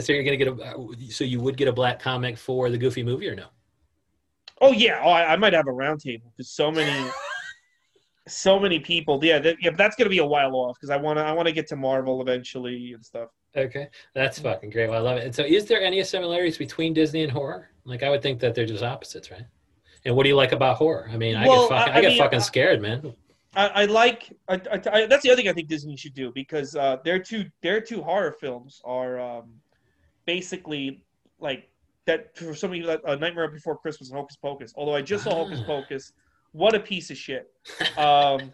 So 0.00 0.12
you're 0.12 0.22
gonna 0.22 0.36
get 0.36 0.48
a 0.48 0.86
so 1.10 1.24
you 1.24 1.40
would 1.40 1.56
get 1.56 1.68
a 1.68 1.72
black 1.72 1.98
comic 1.98 2.38
for 2.38 2.70
the 2.70 2.78
Goofy 2.78 3.02
movie 3.02 3.28
or 3.28 3.34
no? 3.34 3.46
Oh 4.60 4.72
yeah, 4.72 5.02
oh, 5.04 5.10
I, 5.10 5.32
I 5.32 5.36
might 5.36 5.52
have 5.52 5.66
a 5.66 5.72
roundtable 5.72 6.30
because 6.36 6.50
so 6.50 6.70
many 6.70 7.10
so 8.28 8.60
many 8.60 8.78
people. 8.78 9.18
Yeah, 9.22 9.38
that, 9.40 9.56
yeah, 9.60 9.70
that's 9.76 9.96
gonna 9.96 10.10
be 10.10 10.18
a 10.18 10.24
while 10.24 10.54
off 10.54 10.76
because 10.76 10.90
I 10.90 10.96
wanna 10.96 11.22
I 11.22 11.32
wanna 11.32 11.52
get 11.52 11.66
to 11.68 11.76
Marvel 11.76 12.20
eventually 12.22 12.92
and 12.92 13.04
stuff. 13.04 13.30
Okay, 13.56 13.88
that's 14.14 14.38
fucking 14.38 14.70
great. 14.70 14.88
Well, 14.88 14.98
I 14.98 15.02
love 15.02 15.18
it. 15.18 15.24
And 15.24 15.34
so, 15.34 15.42
is 15.42 15.66
there 15.66 15.82
any 15.82 16.02
similarities 16.04 16.56
between 16.56 16.94
Disney 16.94 17.22
and 17.22 17.32
horror? 17.32 17.70
Like, 17.84 18.02
I 18.02 18.10
would 18.10 18.22
think 18.22 18.38
that 18.40 18.54
they're 18.54 18.66
just 18.66 18.84
opposites, 18.84 19.30
right? 19.30 19.44
And 20.04 20.16
what 20.16 20.22
do 20.22 20.28
you 20.28 20.36
like 20.36 20.52
about 20.52 20.76
horror? 20.76 21.10
I 21.12 21.16
mean, 21.16 21.36
I 21.36 21.46
well, 21.46 21.68
get 21.68 21.78
fucking, 21.78 21.92
I, 21.92 21.96
I, 21.96 21.98
I 21.98 22.00
get 22.00 22.08
mean, 22.10 22.18
fucking 22.18 22.40
scared, 22.40 22.80
man. 22.80 23.14
I, 23.54 23.66
I 23.68 23.84
like. 23.84 24.32
I, 24.48 24.56
that's 24.56 25.22
the 25.22 25.30
other 25.30 25.36
thing 25.36 25.48
I 25.48 25.52
think 25.52 25.68
Disney 25.68 25.96
should 25.96 26.14
do 26.14 26.32
because 26.32 26.74
uh, 26.74 26.96
their 27.04 27.18
two 27.18 27.44
their 27.62 27.80
two 27.80 28.02
horror 28.02 28.32
films 28.32 28.80
are 28.84 29.20
um, 29.20 29.50
basically 30.26 31.02
like 31.38 31.68
that 32.06 32.36
for 32.36 32.54
some 32.54 32.70
of 32.70 32.76
you, 32.76 32.84
like, 32.84 33.00
uh, 33.06 33.14
Nightmare 33.14 33.48
Before 33.48 33.76
Christmas 33.76 34.10
and 34.10 34.18
Hocus 34.18 34.36
Pocus. 34.36 34.72
Although 34.76 34.94
I 34.94 35.02
just 35.02 35.24
saw 35.24 35.34
Hocus 35.34 35.60
ah. 35.62 35.66
Pocus, 35.66 36.12
what 36.52 36.74
a 36.74 36.80
piece 36.80 37.10
of 37.10 37.16
shit. 37.16 37.50
Um, 37.96 38.52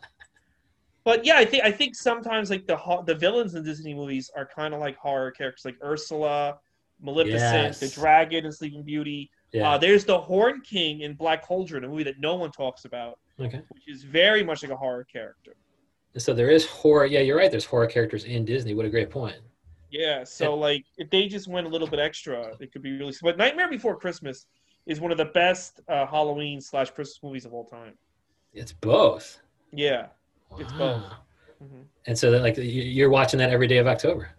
but 1.05 1.25
yeah, 1.25 1.39
I 1.39 1.45
think 1.47 1.65
I 1.65 1.71
think 1.71 1.95
sometimes 1.95 2.51
like 2.51 2.67
the 2.67 2.77
the 3.07 3.15
villains 3.15 3.55
in 3.55 3.65
Disney 3.65 3.95
movies 3.95 4.31
are 4.37 4.45
kind 4.45 4.75
of 4.75 4.81
like 4.81 4.95
horror 4.99 5.31
characters, 5.31 5.65
like 5.65 5.79
Ursula, 5.83 6.59
Maleficent, 7.01 7.41
yes. 7.41 7.81
the 7.81 7.89
Dragon 7.89 8.45
in 8.45 8.53
Sleeping 8.53 8.83
Beauty. 8.83 9.31
Yeah. 9.53 9.71
Uh, 9.71 9.79
there's 9.79 10.05
the 10.05 10.19
Horn 10.19 10.61
King 10.61 11.01
in 11.01 11.15
Black 11.15 11.43
Cauldron, 11.43 11.85
a 11.85 11.89
movie 11.89 12.03
that 12.03 12.21
no 12.21 12.35
one 12.35 12.51
talks 12.51 12.85
about, 12.85 13.19
okay. 13.41 13.63
which 13.71 13.89
is 13.89 14.03
very 14.03 14.45
much 14.45 14.63
like 14.63 14.71
a 14.71 14.77
horror 14.77 15.05
character. 15.05 15.55
So 16.19 16.35
there 16.35 16.51
is 16.51 16.67
horror. 16.67 17.07
Yeah, 17.07 17.21
you're 17.21 17.39
right. 17.39 17.51
There's 17.51 17.65
horror 17.65 17.87
characters 17.87 18.25
in 18.25 18.45
Disney. 18.45 18.75
What 18.75 18.85
a 18.85 18.91
great 18.91 19.09
point. 19.09 19.37
Yeah. 19.91 20.25
So 20.25 20.55
yeah. 20.55 20.61
like, 20.61 20.85
if 20.97 21.11
they 21.11 21.29
just 21.29 21.49
went 21.49 21.67
a 21.67 21.71
little 21.71 21.89
bit 21.89 21.99
extra, 21.99 22.53
it 22.61 22.73
could 22.73 22.83
be 22.83 22.93
really. 22.99 23.15
But 23.23 23.39
Nightmare 23.39 23.69
Before 23.69 23.97
Christmas 23.97 24.47
is 24.87 25.01
one 25.01 25.13
of 25.13 25.19
the 25.19 25.27
best 25.27 25.81
uh, 25.89 26.07
Halloween 26.07 26.61
slash 26.61 26.91
Christmas 26.91 27.21
movies 27.23 27.45
of 27.45 27.53
all 27.53 27.65
time. 27.65 27.95
It's 28.53 28.73
both. 28.73 29.39
Yeah, 29.73 30.07
wow. 30.51 30.59
it's 30.59 30.73
both. 30.73 31.03
Mm-hmm. 31.63 31.81
And 32.07 32.19
so, 32.19 32.31
that, 32.31 32.41
like, 32.41 32.55
you're 32.57 33.11
watching 33.11 33.39
that 33.39 33.51
every 33.51 33.67
day 33.67 33.79
of 33.79 33.87
October. 33.87 34.31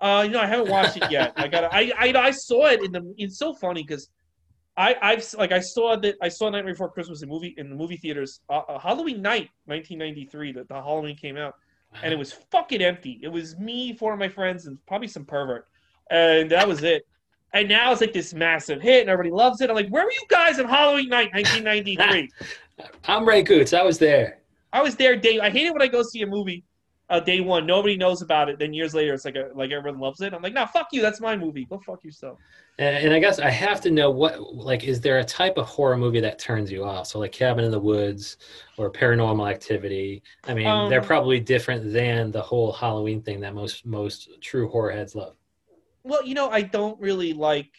Uh, 0.00 0.22
you 0.26 0.32
know, 0.32 0.40
I 0.40 0.46
haven't 0.46 0.70
watched 0.70 0.96
it 0.96 1.10
yet. 1.10 1.32
I 1.36 1.46
got. 1.46 1.64
I, 1.72 1.92
I 1.98 2.12
I 2.16 2.30
saw 2.30 2.66
it 2.66 2.82
in 2.82 2.92
the. 2.92 3.14
It's 3.18 3.38
so 3.38 3.52
funny 3.52 3.82
because 3.82 4.08
I 4.76 4.96
I've 5.02 5.34
like 5.34 5.52
I 5.52 5.60
saw 5.60 5.96
that 5.96 6.16
I 6.22 6.28
saw 6.28 6.48
Nightmare 6.48 6.72
Before 6.72 6.90
Christmas 6.90 7.22
in 7.22 7.28
movie 7.28 7.54
in 7.58 7.68
the 7.68 7.76
movie 7.76 7.98
theaters 7.98 8.40
uh, 8.48 8.62
uh, 8.68 8.78
Halloween 8.78 9.20
night 9.20 9.50
1993 9.66 10.52
that 10.52 10.68
the 10.68 10.74
Halloween 10.74 11.16
came 11.16 11.36
out, 11.36 11.54
and 12.02 12.12
it 12.12 12.18
was 12.18 12.32
fucking 12.32 12.82
empty. 12.82 13.20
It 13.22 13.28
was 13.28 13.56
me, 13.58 13.94
four 13.94 14.12
of 14.12 14.18
my 14.18 14.28
friends, 14.28 14.66
and 14.66 14.78
probably 14.86 15.08
some 15.08 15.24
pervert, 15.24 15.68
and 16.10 16.50
that 16.50 16.66
was 16.66 16.82
it. 16.82 17.06
And 17.52 17.68
now 17.68 17.90
it's 17.90 18.00
like 18.00 18.12
this 18.12 18.32
massive 18.32 18.80
hit, 18.80 19.02
and 19.02 19.10
everybody 19.10 19.34
loves 19.34 19.60
it. 19.60 19.70
I'm 19.70 19.76
like, 19.76 19.88
where 19.88 20.04
were 20.04 20.12
you 20.12 20.26
guys 20.28 20.60
on 20.60 20.68
Halloween 20.68 21.08
night, 21.08 21.32
1993? 21.34 22.30
I'm 23.04 23.26
Ray 23.28 23.42
Goots. 23.42 23.72
I 23.72 23.82
was 23.82 23.98
there. 23.98 24.38
I 24.72 24.82
was 24.82 24.94
there 24.96 25.16
Dave. 25.16 25.40
I 25.40 25.50
hate 25.50 25.66
it 25.66 25.72
when 25.72 25.82
I 25.82 25.88
go 25.88 26.02
see 26.02 26.22
a 26.22 26.26
movie 26.26 26.64
uh, 27.10 27.20
day 27.20 27.40
one. 27.40 27.66
Nobody 27.66 27.96
knows 27.96 28.22
about 28.22 28.48
it. 28.48 28.58
Then 28.58 28.72
years 28.72 28.94
later, 28.94 29.12
it's 29.12 29.24
like 29.24 29.36
a, 29.36 29.50
like 29.54 29.70
everyone 29.70 30.00
loves 30.00 30.20
it. 30.20 30.32
I'm 30.32 30.42
like, 30.42 30.54
no, 30.54 30.64
fuck 30.66 30.88
you. 30.92 31.02
That's 31.02 31.20
my 31.20 31.36
movie. 31.36 31.66
Go 31.66 31.78
fuck 31.78 32.02
yourself. 32.02 32.38
And, 32.78 33.06
and 33.06 33.14
I 33.14 33.18
guess 33.18 33.38
I 33.38 33.50
have 33.50 33.80
to 33.82 33.90
know 33.90 34.10
what 34.10 34.54
like 34.54 34.84
is 34.84 35.00
there 35.00 35.18
a 35.18 35.24
type 35.24 35.58
of 35.58 35.66
horror 35.66 35.96
movie 35.96 36.20
that 36.20 36.38
turns 36.38 36.72
you 36.72 36.84
off? 36.84 37.08
So 37.08 37.18
like 37.18 37.32
Cabin 37.32 37.64
in 37.64 37.70
the 37.70 37.80
Woods 37.80 38.38
or 38.78 38.90
Paranormal 38.90 39.50
Activity. 39.50 40.22
I 40.44 40.54
mean, 40.54 40.66
um, 40.66 40.88
they're 40.88 41.02
probably 41.02 41.40
different 41.40 41.92
than 41.92 42.30
the 42.30 42.40
whole 42.42 42.72
Halloween 42.72 43.20
thing 43.20 43.40
that 43.40 43.54
most 43.54 43.84
most 43.84 44.30
true 44.40 44.68
horror 44.68 44.92
heads 44.92 45.14
love 45.14 45.34
well, 46.02 46.24
you 46.24 46.34
know, 46.34 46.48
I 46.48 46.62
don't 46.62 47.00
really 47.00 47.32
like. 47.32 47.70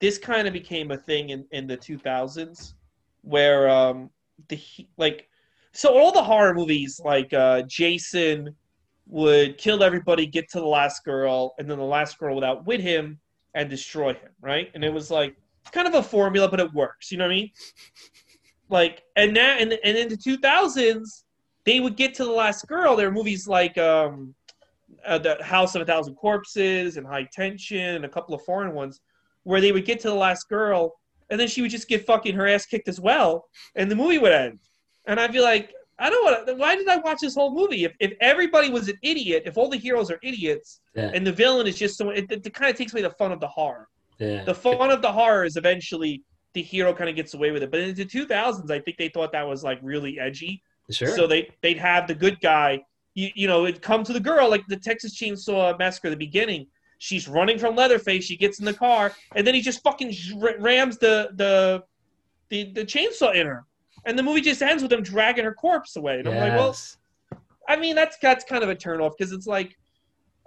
This 0.00 0.18
kind 0.18 0.46
of 0.46 0.52
became 0.52 0.90
a 0.90 0.96
thing 0.96 1.30
in 1.30 1.46
in 1.52 1.66
the 1.66 1.76
2000s, 1.76 2.74
where 3.22 3.68
um 3.68 4.10
the 4.48 4.60
like, 4.96 5.28
so 5.72 5.96
all 5.96 6.12
the 6.12 6.22
horror 6.22 6.54
movies 6.54 7.00
like 7.04 7.32
uh 7.32 7.62
Jason 7.62 8.54
would 9.06 9.58
kill 9.58 9.82
everybody, 9.82 10.26
get 10.26 10.48
to 10.50 10.60
the 10.60 10.66
last 10.66 11.04
girl, 11.04 11.54
and 11.58 11.68
then 11.68 11.78
the 11.78 11.84
last 11.84 12.18
girl 12.18 12.34
would 12.34 12.44
outwit 12.44 12.80
him 12.80 13.18
and 13.54 13.68
destroy 13.68 14.14
him, 14.14 14.30
right? 14.40 14.70
And 14.74 14.84
it 14.84 14.92
was 14.92 15.10
like 15.10 15.36
kind 15.72 15.88
of 15.88 15.94
a 15.94 16.02
formula, 16.02 16.48
but 16.48 16.60
it 16.60 16.72
works. 16.72 17.10
You 17.10 17.18
know 17.18 17.24
what 17.24 17.32
I 17.32 17.36
mean? 17.36 17.50
Like, 18.68 19.02
and 19.16 19.34
now 19.34 19.56
and 19.58 19.72
and 19.84 19.96
in 19.96 20.08
the 20.08 20.16
2000s, 20.16 21.24
they 21.64 21.80
would 21.80 21.96
get 21.96 22.14
to 22.14 22.24
the 22.24 22.30
last 22.30 22.66
girl. 22.68 22.94
There 22.96 23.08
are 23.08 23.12
movies 23.12 23.48
like 23.48 23.76
um 23.78 24.34
uh, 25.06 25.18
the 25.18 25.42
House 25.42 25.74
of 25.74 25.82
a 25.82 25.84
Thousand 25.84 26.14
Corpses 26.14 26.96
and 26.96 27.06
High 27.06 27.28
Tension 27.32 27.96
and 27.96 28.04
a 28.04 28.08
couple 28.08 28.34
of 28.34 28.42
foreign 28.44 28.74
ones, 28.74 29.00
where 29.42 29.60
they 29.60 29.72
would 29.72 29.86
get 29.86 30.00
to 30.00 30.08
the 30.08 30.14
last 30.14 30.48
girl 30.48 30.94
and 31.30 31.38
then 31.38 31.48
she 31.48 31.62
would 31.62 31.70
just 31.70 31.88
get 31.88 32.04
fucking 32.04 32.34
her 32.34 32.46
ass 32.46 32.66
kicked 32.66 32.88
as 32.88 33.00
well, 33.00 33.48
and 33.76 33.90
the 33.90 33.96
movie 33.96 34.18
would 34.18 34.32
end. 34.32 34.58
And 35.06 35.18
I'd 35.18 35.32
be 35.32 35.40
like, 35.40 35.72
I 36.00 36.10
don't 36.10 36.24
want. 36.24 36.58
Why 36.58 36.76
did 36.76 36.88
I 36.88 36.96
watch 36.96 37.18
this 37.20 37.34
whole 37.34 37.54
movie? 37.54 37.84
If 37.84 37.92
if 38.00 38.14
everybody 38.20 38.70
was 38.70 38.88
an 38.88 38.98
idiot, 39.02 39.44
if 39.46 39.56
all 39.56 39.68
the 39.68 39.76
heroes 39.76 40.10
are 40.10 40.18
idiots, 40.22 40.80
yeah. 40.94 41.10
and 41.14 41.26
the 41.26 41.32
villain 41.32 41.66
is 41.66 41.76
just 41.76 41.96
someone, 41.96 42.16
it, 42.16 42.30
it, 42.30 42.46
it 42.46 42.54
kind 42.54 42.70
of 42.70 42.76
takes 42.76 42.92
away 42.92 43.02
the 43.02 43.10
fun 43.10 43.32
of 43.32 43.40
the 43.40 43.48
horror. 43.48 43.88
Yeah. 44.18 44.44
The 44.44 44.54
fun 44.54 44.90
of 44.90 45.02
the 45.02 45.12
horror 45.12 45.44
is 45.44 45.56
eventually 45.56 46.22
the 46.54 46.62
hero 46.62 46.92
kind 46.92 47.08
of 47.08 47.16
gets 47.16 47.34
away 47.34 47.52
with 47.52 47.62
it. 47.62 47.70
But 47.70 47.80
in 47.80 47.94
the 47.94 48.04
2000s, 48.04 48.70
I 48.70 48.80
think 48.80 48.96
they 48.96 49.08
thought 49.08 49.32
that 49.32 49.46
was 49.46 49.62
like 49.62 49.78
really 49.82 50.18
edgy. 50.18 50.62
Sure. 50.90 51.08
So 51.08 51.26
they 51.26 51.50
they'd 51.62 51.78
have 51.78 52.08
the 52.08 52.14
good 52.14 52.40
guy 52.40 52.80
you, 53.14 53.30
you 53.34 53.46
know, 53.46 53.64
it 53.64 53.82
come 53.82 54.04
to 54.04 54.12
the 54.12 54.20
girl 54.20 54.48
like 54.48 54.66
the 54.66 54.76
Texas 54.76 55.16
Chainsaw 55.16 55.78
Massacre 55.78 56.08
at 56.08 56.10
the 56.10 56.16
beginning. 56.16 56.66
She's 56.98 57.28
running 57.28 57.58
from 57.58 57.76
Leatherface. 57.76 58.24
She 58.24 58.36
gets 58.36 58.58
in 58.58 58.64
the 58.64 58.74
car, 58.74 59.12
and 59.34 59.46
then 59.46 59.54
he 59.54 59.60
just 59.60 59.82
fucking 59.82 60.14
rams 60.58 60.98
the 60.98 61.30
the 61.34 61.82
the, 62.50 62.72
the 62.72 62.84
chainsaw 62.84 63.34
in 63.34 63.46
her, 63.46 63.64
and 64.06 64.18
the 64.18 64.22
movie 64.22 64.40
just 64.40 64.62
ends 64.62 64.82
with 64.82 64.92
him 64.92 65.02
dragging 65.02 65.44
her 65.44 65.54
corpse 65.54 65.96
away. 65.96 66.18
And 66.18 66.26
yes. 66.26 66.34
I'm 66.34 66.48
like, 66.48 66.58
well, 66.58 66.76
I 67.68 67.76
mean, 67.76 67.94
that's 67.94 68.16
that's 68.18 68.44
kind 68.44 68.62
of 68.62 68.68
a 68.68 68.76
turnoff 68.76 69.12
because 69.18 69.32
it's 69.32 69.46
like. 69.46 69.76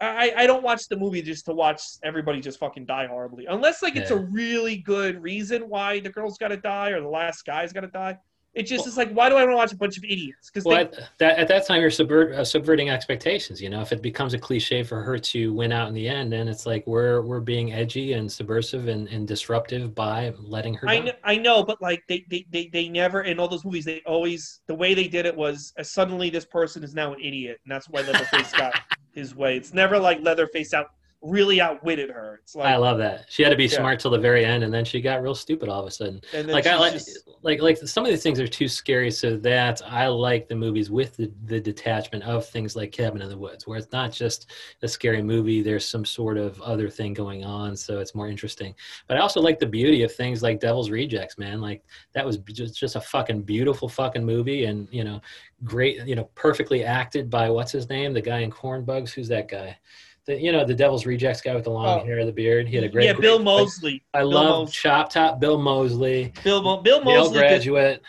I, 0.02 0.34
I 0.36 0.48
don't 0.48 0.64
watch 0.64 0.90
the 0.90 0.98
movie 0.98 1.22
just 1.22 1.46
to 1.46 1.54
watch 1.54 1.82
everybody 2.04 2.42
just 2.42 2.60
fucking 2.60 2.86
die 2.88 3.08
horribly. 3.08 3.46
Unless 3.46 3.82
like 3.82 3.96
yeah. 3.96 4.02
it's 4.02 4.12
a 4.12 4.18
really 4.18 4.78
good 4.78 5.22
reason 5.22 5.70
why 5.70 6.02
the 6.02 6.10
girl's 6.10 6.38
got 6.38 6.50
to 6.50 6.58
die 6.58 6.90
or 6.90 7.00
the 7.00 7.08
last 7.08 7.46
guy's 7.46 7.72
got 7.72 7.82
to 7.82 7.88
die. 7.88 8.18
It 8.54 8.68
just 8.68 8.82
well, 8.82 8.90
is 8.90 8.98
like, 8.98 9.12
why 9.12 9.30
do 9.30 9.36
I 9.36 9.46
want 9.46 9.54
to 9.54 9.56
watch 9.56 9.72
a 9.72 9.76
bunch 9.76 9.98
of 9.98 10.04
idiots? 10.04 10.52
Because 10.52 10.64
well, 10.64 10.78
at 10.78 10.94
that 11.18 11.40
at 11.40 11.48
that 11.48 11.66
time 11.66 11.82
you're 11.82 11.90
subvert, 11.90 12.34
uh, 12.34 12.46
subverting 12.46 12.92
expectations. 12.92 13.60
You 13.60 13.72
know, 13.72 13.82
if 13.82 13.92
it 13.92 14.04
becomes 14.04 14.36
a 14.36 14.38
cliche 14.38 14.84
for 14.84 15.02
her 15.02 15.18
to 15.18 15.52
win 15.54 15.72
out 15.72 15.88
in 15.88 15.96
the 15.96 16.08
end, 16.08 16.32
then 16.32 16.48
it's 16.48 16.68
like 16.68 16.86
we're 16.86 17.22
we're 17.22 17.40
being 17.40 17.74
edgy 17.74 18.14
and 18.14 18.32
subversive 18.32 18.90
and, 18.90 19.08
and 19.08 19.28
disruptive 19.28 19.96
by 19.96 20.34
letting 20.40 20.76
her. 20.76 20.88
I 20.88 21.00
know, 21.00 21.12
I 21.24 21.36
know, 21.36 21.64
but 21.64 21.82
like 21.82 22.04
they, 22.08 22.26
they 22.30 22.46
they 22.52 22.68
they 22.68 22.90
never 22.90 23.24
in 23.24 23.40
all 23.40 23.48
those 23.48 23.66
movies 23.66 23.86
they 23.86 24.04
always 24.06 24.62
the 24.68 24.76
way 24.76 24.94
they 24.94 25.08
did 25.08 25.26
it 25.26 25.36
was 25.36 25.74
uh, 25.80 25.84
suddenly 25.84 26.30
this 26.30 26.46
person 26.46 26.84
is 26.84 26.94
now 26.94 27.12
an 27.12 27.20
idiot, 27.22 27.60
and 27.66 27.72
that's 27.72 27.90
why 27.90 28.02
Leatherface 28.02 28.52
got 28.52 28.80
his 29.16 29.36
way. 29.36 29.58
It's 29.58 29.74
never 29.74 29.98
like 29.98 30.22
Leatherface 30.22 30.76
out 30.76 30.92
really 31.24 31.62
outwitted 31.62 32.10
her. 32.10 32.42
It's 32.44 32.54
like 32.54 32.68
I 32.68 32.76
love 32.76 32.98
that. 32.98 33.26
She 33.30 33.44
had 33.44 33.50
to 33.50 33.56
be 33.56 33.66
yeah. 33.66 33.78
smart 33.78 34.00
till 34.00 34.12
the 34.12 34.20
very 34.20 34.46
end, 34.46 34.64
and 34.64 34.74
then 34.74 34.84
she 34.84 35.02
got 35.02 35.24
real 35.24 35.34
stupid 35.34 35.70
all 35.70 35.80
of 35.80 35.88
a 35.88 35.92
sudden. 35.92 36.22
like 36.34 36.68
I 36.68 36.78
like, 36.78 36.94
just... 36.94 37.30
like 37.42 37.62
like 37.62 37.78
some 37.78 38.04
of 38.04 38.12
these 38.12 38.22
things 38.22 38.40
are 38.40 38.48
too 38.48 38.68
scary, 38.68 39.10
so 39.10 39.38
that 39.38 39.82
I 39.86 40.08
like 40.08 40.48
the 40.48 40.56
movies 40.56 40.92
with 40.92 41.16
the, 41.16 41.32
the 41.46 41.60
detachment 41.60 42.24
of 42.26 42.46
things 42.46 42.76
like 42.76 42.92
Cabin 42.92 43.22
in 43.22 43.30
the 43.30 43.38
Woods, 43.38 43.66
where 43.66 43.78
it's 43.78 43.92
not 43.92 44.12
just 44.12 44.52
a 44.82 44.88
scary 44.88 45.22
movie. 45.22 45.62
There's 45.62 45.88
some 45.88 46.04
sort 46.04 46.38
of 46.38 46.62
other 46.62 46.90
thing 46.90 47.14
going 47.14 47.46
on, 47.46 47.76
so 47.76 48.00
it's 48.00 48.14
more 48.14 48.28
interesting. 48.28 48.76
But 49.08 49.18
I 49.18 49.22
also 49.22 49.42
like 49.42 49.60
the 49.60 49.66
beauty 49.66 50.04
of 50.04 50.14
things 50.14 50.44
like 50.44 50.60
Devil's 50.60 50.90
Rejects, 50.90 51.38
man. 51.38 51.62
Like 51.62 51.84
that 52.12 52.26
was 52.26 52.38
just 52.38 52.78
just 52.78 52.98
a 52.98 53.02
fucking 53.02 53.44
beautiful 53.44 53.88
fucking 53.88 54.26
movie, 54.26 54.66
and 54.66 54.90
you 54.92 55.06
know, 55.06 55.22
great, 55.64 56.06
you 56.06 56.16
know, 56.16 56.30
perfectly 56.36 56.84
acted 56.84 57.30
by 57.30 57.50
what's 57.50 57.72
his 57.72 57.88
name, 57.88 58.12
the 58.12 58.22
guy 58.22 58.40
in 58.40 58.52
Corn 58.52 58.84
Bugs. 58.84 59.14
Who's 59.14 59.30
that 59.30 59.48
guy? 59.48 59.78
The 60.26 60.40
you 60.40 60.52
know 60.52 60.66
the 60.66 60.74
Devil's 60.74 61.06
Rejects 61.06 61.42
guy 61.42 61.54
with 61.54 61.66
the 61.66 61.70
long 61.70 62.02
oh. 62.02 62.06
hair, 62.06 62.26
the 62.26 62.32
beard. 62.32 62.68
He 62.68 62.76
had 62.76 62.86
a 62.86 62.90
great. 62.90 63.06
Yeah, 63.06 63.14
Bill 63.14 63.40
Moseley. 63.40 64.04
I 64.14 64.20
Bill 64.20 64.32
love. 64.32 64.72
Chop 64.72 65.10
Top. 65.12 65.40
Bill 65.40 65.58
Moseley. 65.58 66.32
Bill 66.44 66.62
Mo- 66.62 66.82
Bill 66.82 67.04
Moseley. 67.04 67.40
graduate. 67.40 68.02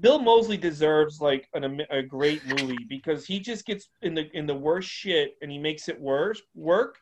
Bill 0.00 0.18
Moseley 0.20 0.56
deserves 0.56 1.20
like 1.20 1.48
an, 1.54 1.82
a 1.90 2.02
great 2.02 2.46
movie 2.46 2.78
because 2.88 3.26
he 3.26 3.40
just 3.40 3.66
gets 3.66 3.88
in 4.02 4.14
the 4.14 4.30
in 4.36 4.46
the 4.46 4.54
worst 4.54 4.88
shit 4.88 5.36
and 5.42 5.50
he 5.50 5.58
makes 5.58 5.88
it 5.88 6.00
worse 6.00 6.40
work. 6.54 6.96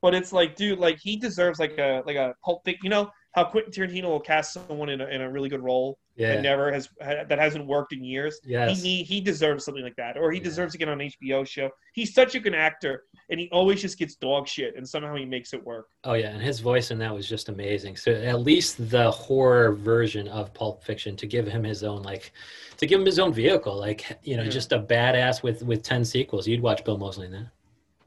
but 0.00 0.14
it's 0.14 0.32
like, 0.32 0.54
dude, 0.56 0.78
like 0.78 0.98
he 1.00 1.16
deserves 1.16 1.58
like 1.58 1.76
a 1.78 2.02
like 2.06 2.16
a 2.16 2.34
pulp 2.44 2.64
thing. 2.64 2.76
You 2.82 2.90
know 2.90 3.10
how 3.34 3.44
Quentin 3.44 3.70
Tarantino 3.72 4.04
will 4.04 4.20
cast 4.20 4.54
someone 4.54 4.88
in 4.88 5.02
a, 5.02 5.06
in 5.08 5.20
a 5.20 5.30
really 5.30 5.50
good 5.50 5.60
role 5.62 5.98
Yeah. 6.16 6.36
that 6.36 6.42
never 6.42 6.72
has 6.72 6.88
that 7.00 7.38
hasn't 7.38 7.66
worked 7.66 7.92
in 7.92 8.02
years. 8.02 8.38
Yes. 8.44 8.80
He, 8.80 8.98
he 8.98 9.02
he 9.02 9.20
deserves 9.20 9.64
something 9.64 9.82
like 9.84 9.96
that, 9.96 10.16
or 10.16 10.30
he 10.30 10.38
Yeah. 10.38 10.44
deserves 10.44 10.72
to 10.72 10.78
get 10.78 10.88
on 10.88 11.00
an 11.00 11.10
HBO 11.22 11.46
show. 11.46 11.68
He's 11.94 12.14
such 12.14 12.34
a 12.34 12.40
good 12.40 12.54
actor, 12.54 13.04
and 13.28 13.40
he 13.40 13.48
always 13.50 13.80
just 13.82 13.98
gets 13.98 14.14
dog 14.14 14.46
shit, 14.46 14.76
and 14.76 14.88
somehow 14.88 15.14
he 15.14 15.24
makes 15.24 15.52
it 15.52 15.64
work. 15.64 15.88
Oh 16.04 16.14
yeah, 16.14 16.28
and 16.30 16.40
his 16.42 16.60
voice 16.60 16.90
in 16.90 16.98
that 16.98 17.14
was 17.14 17.28
just 17.28 17.48
amazing. 17.48 17.96
So 17.96 18.12
at 18.12 18.40
least 18.40 18.90
the 18.90 19.10
horror 19.10 19.72
version 19.72 20.28
of 20.28 20.54
Pulp 20.54 20.82
Fiction 20.84 21.16
to 21.16 21.26
give 21.26 21.46
him 21.46 21.64
his 21.64 21.82
own 21.82 22.02
like, 22.02 22.32
to 22.76 22.86
give 22.86 23.00
him 23.00 23.06
his 23.06 23.18
own 23.18 23.32
vehicle, 23.32 23.76
like 23.76 24.18
you 24.22 24.36
know, 24.36 24.42
Yeah. 24.44 24.50
just 24.50 24.72
a 24.72 24.78
badass 24.78 25.42
with 25.42 25.62
with 25.62 25.82
ten 25.82 26.04
sequels. 26.04 26.46
You'd 26.46 26.62
watch 26.62 26.84
Bill 26.84 26.98
Moseley 26.98 27.26
in 27.26 27.32
that. 27.32 27.46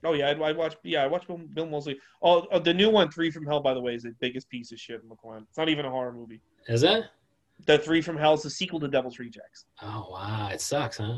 Oh 0.06 0.14
yeah, 0.14 0.30
I'd, 0.30 0.42
I'd 0.42 0.56
watch. 0.56 0.78
Yeah, 0.84 1.04
I 1.04 1.08
watch 1.08 1.28
Bill, 1.28 1.38
Bill 1.54 1.66
Moseley. 1.66 2.00
Oh, 2.22 2.48
oh, 2.52 2.60
the 2.60 2.74
new 2.74 2.90
one, 2.90 3.12
Three 3.12 3.30
from 3.32 3.46
Hell, 3.46 3.60
by 3.60 3.74
the 3.74 3.82
way, 3.82 3.96
is 3.96 4.04
the 4.04 4.16
biggest 4.22 4.50
piece 4.50 4.72
of 4.72 4.80
shit 4.80 5.02
in 5.04 5.10
McClellan. 5.10 5.46
It's 5.50 5.58
not 5.58 5.68
even 5.68 5.86
a 5.86 5.90
horror 5.90 6.14
movie. 6.14 6.40
Is 6.70 6.84
it? 6.84 7.04
The 7.66 7.78
Three 7.78 8.02
from 8.02 8.16
Hell 8.16 8.36
is 8.36 8.44
the 8.44 8.50
sequel 8.50 8.80
to 8.80 8.88
Devil's 8.88 9.20
Rejects. 9.20 9.66
Oh 9.82 10.08
wow, 10.12 10.50
it 10.54 10.62
sucks, 10.62 10.98
huh? 11.00 11.18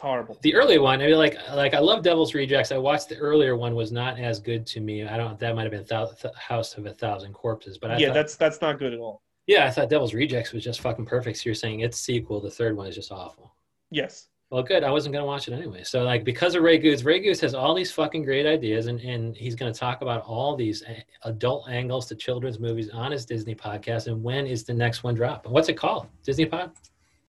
It's 0.00 0.06
horrible. 0.06 0.38
The 0.40 0.54
early 0.54 0.78
one, 0.78 1.02
I 1.02 1.08
mean, 1.08 1.18
like 1.18 1.36
like 1.52 1.74
I 1.74 1.78
love 1.78 2.02
Devil's 2.02 2.32
Rejects. 2.32 2.72
I 2.72 2.78
watched 2.78 3.10
the 3.10 3.18
earlier 3.18 3.54
one 3.54 3.74
was 3.74 3.92
not 3.92 4.18
as 4.18 4.40
good 4.40 4.66
to 4.68 4.80
me. 4.80 5.06
I 5.06 5.18
don't. 5.18 5.38
That 5.38 5.54
might 5.54 5.64
have 5.64 5.72
been 5.72 5.84
Thou- 5.84 6.06
Th- 6.06 6.32
House 6.36 6.78
of 6.78 6.86
a 6.86 6.94
Thousand 6.94 7.34
Corpses, 7.34 7.76
but 7.76 7.90
I 7.90 7.98
yeah, 7.98 8.06
thought, 8.06 8.14
that's 8.14 8.36
that's 8.36 8.62
not 8.62 8.78
good 8.78 8.94
at 8.94 8.98
all. 8.98 9.20
yeah, 9.46 9.66
I 9.66 9.70
thought 9.70 9.90
Devil's 9.90 10.14
Rejects 10.14 10.52
was 10.54 10.64
just 10.64 10.80
fucking 10.80 11.04
perfect. 11.04 11.36
So 11.36 11.42
you're 11.44 11.54
saying 11.54 11.80
its 11.80 11.98
sequel, 11.98 12.40
the 12.40 12.50
third 12.50 12.78
one, 12.78 12.86
is 12.86 12.94
just 12.94 13.12
awful. 13.12 13.54
Yes. 13.90 14.28
Well, 14.48 14.62
good. 14.62 14.84
I 14.84 14.90
wasn't 14.90 15.12
going 15.12 15.22
to 15.22 15.26
watch 15.26 15.48
it 15.48 15.52
anyway. 15.52 15.84
So, 15.84 16.02
like, 16.02 16.24
because 16.24 16.54
of 16.54 16.62
Ray 16.62 16.78
Goots, 16.78 17.04
Ray 17.04 17.20
Goots 17.20 17.40
has 17.42 17.54
all 17.54 17.74
these 17.74 17.92
fucking 17.92 18.24
great 18.24 18.46
ideas, 18.46 18.86
and, 18.86 18.98
and 19.00 19.36
he's 19.36 19.54
going 19.54 19.70
to 19.70 19.78
talk 19.78 20.00
about 20.00 20.22
all 20.22 20.56
these 20.56 20.82
eh, 20.88 21.02
adult 21.24 21.68
angles 21.68 22.06
to 22.06 22.14
children's 22.14 22.58
movies 22.58 22.88
on 22.88 23.12
his 23.12 23.26
Disney 23.26 23.54
podcast. 23.54 24.06
And 24.06 24.24
when 24.24 24.46
is 24.46 24.64
the 24.64 24.72
next 24.74 25.04
one 25.04 25.14
drop? 25.14 25.44
And 25.44 25.52
what's 25.52 25.68
it 25.68 25.74
called? 25.74 26.06
Disney 26.24 26.46
Pod? 26.46 26.72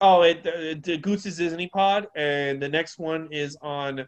Oh, 0.04 0.22
it, 0.22 0.44
it, 0.44 0.82
the 0.82 0.98
Goose's 0.98 1.36
Disney 1.36 1.68
Pod, 1.68 2.08
and 2.16 2.60
the 2.60 2.68
next 2.68 2.98
one 2.98 3.28
is 3.30 3.56
on 3.62 4.04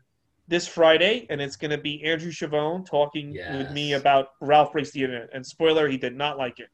this 0.48 0.66
Friday, 0.66 1.24
and 1.30 1.40
it's 1.40 1.54
going 1.54 1.70
to 1.70 1.78
be 1.78 2.02
Andrew 2.04 2.33
Chavone 2.33 2.85
talking 2.85 3.33
with 3.57 3.70
me 3.70 3.92
about 3.94 4.30
Ralph 4.40 4.72
Breaks 4.72 4.90
the 4.90 5.04
Internet. 5.04 5.30
And 5.33 5.46
spoiler, 5.46 5.88
he 5.88 5.96
did 5.96 6.16
not 6.16 6.37
like 6.37 6.59
it. 6.59 6.68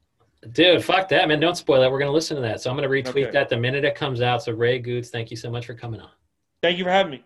Dude, 0.53 0.83
fuck 0.83 1.07
that, 1.09 1.27
man. 1.27 1.39
Don't 1.39 1.55
spoil 1.55 1.79
that. 1.81 1.91
We're 1.91 1.99
going 1.99 2.09
to 2.09 2.13
listen 2.13 2.35
to 2.35 2.41
that. 2.41 2.61
So, 2.61 2.71
I'm 2.71 2.75
going 2.75 2.89
to 2.89 3.11
retweet 3.11 3.25
Okay. 3.27 3.31
that 3.31 3.47
the 3.47 3.57
minute 3.57 3.85
it 3.85 3.93
comes 3.93 4.21
out. 4.21 4.41
So, 4.41 4.53
Ray 4.53 4.79
Goots, 4.79 5.09
thank 5.09 5.29
you 5.29 5.37
so 5.37 5.51
much 5.51 5.67
for 5.67 5.75
coming 5.75 6.01
on. 6.01 6.09
Thank 6.63 6.79
you 6.79 6.83
for 6.83 6.89
having 6.89 7.11
me. 7.11 7.23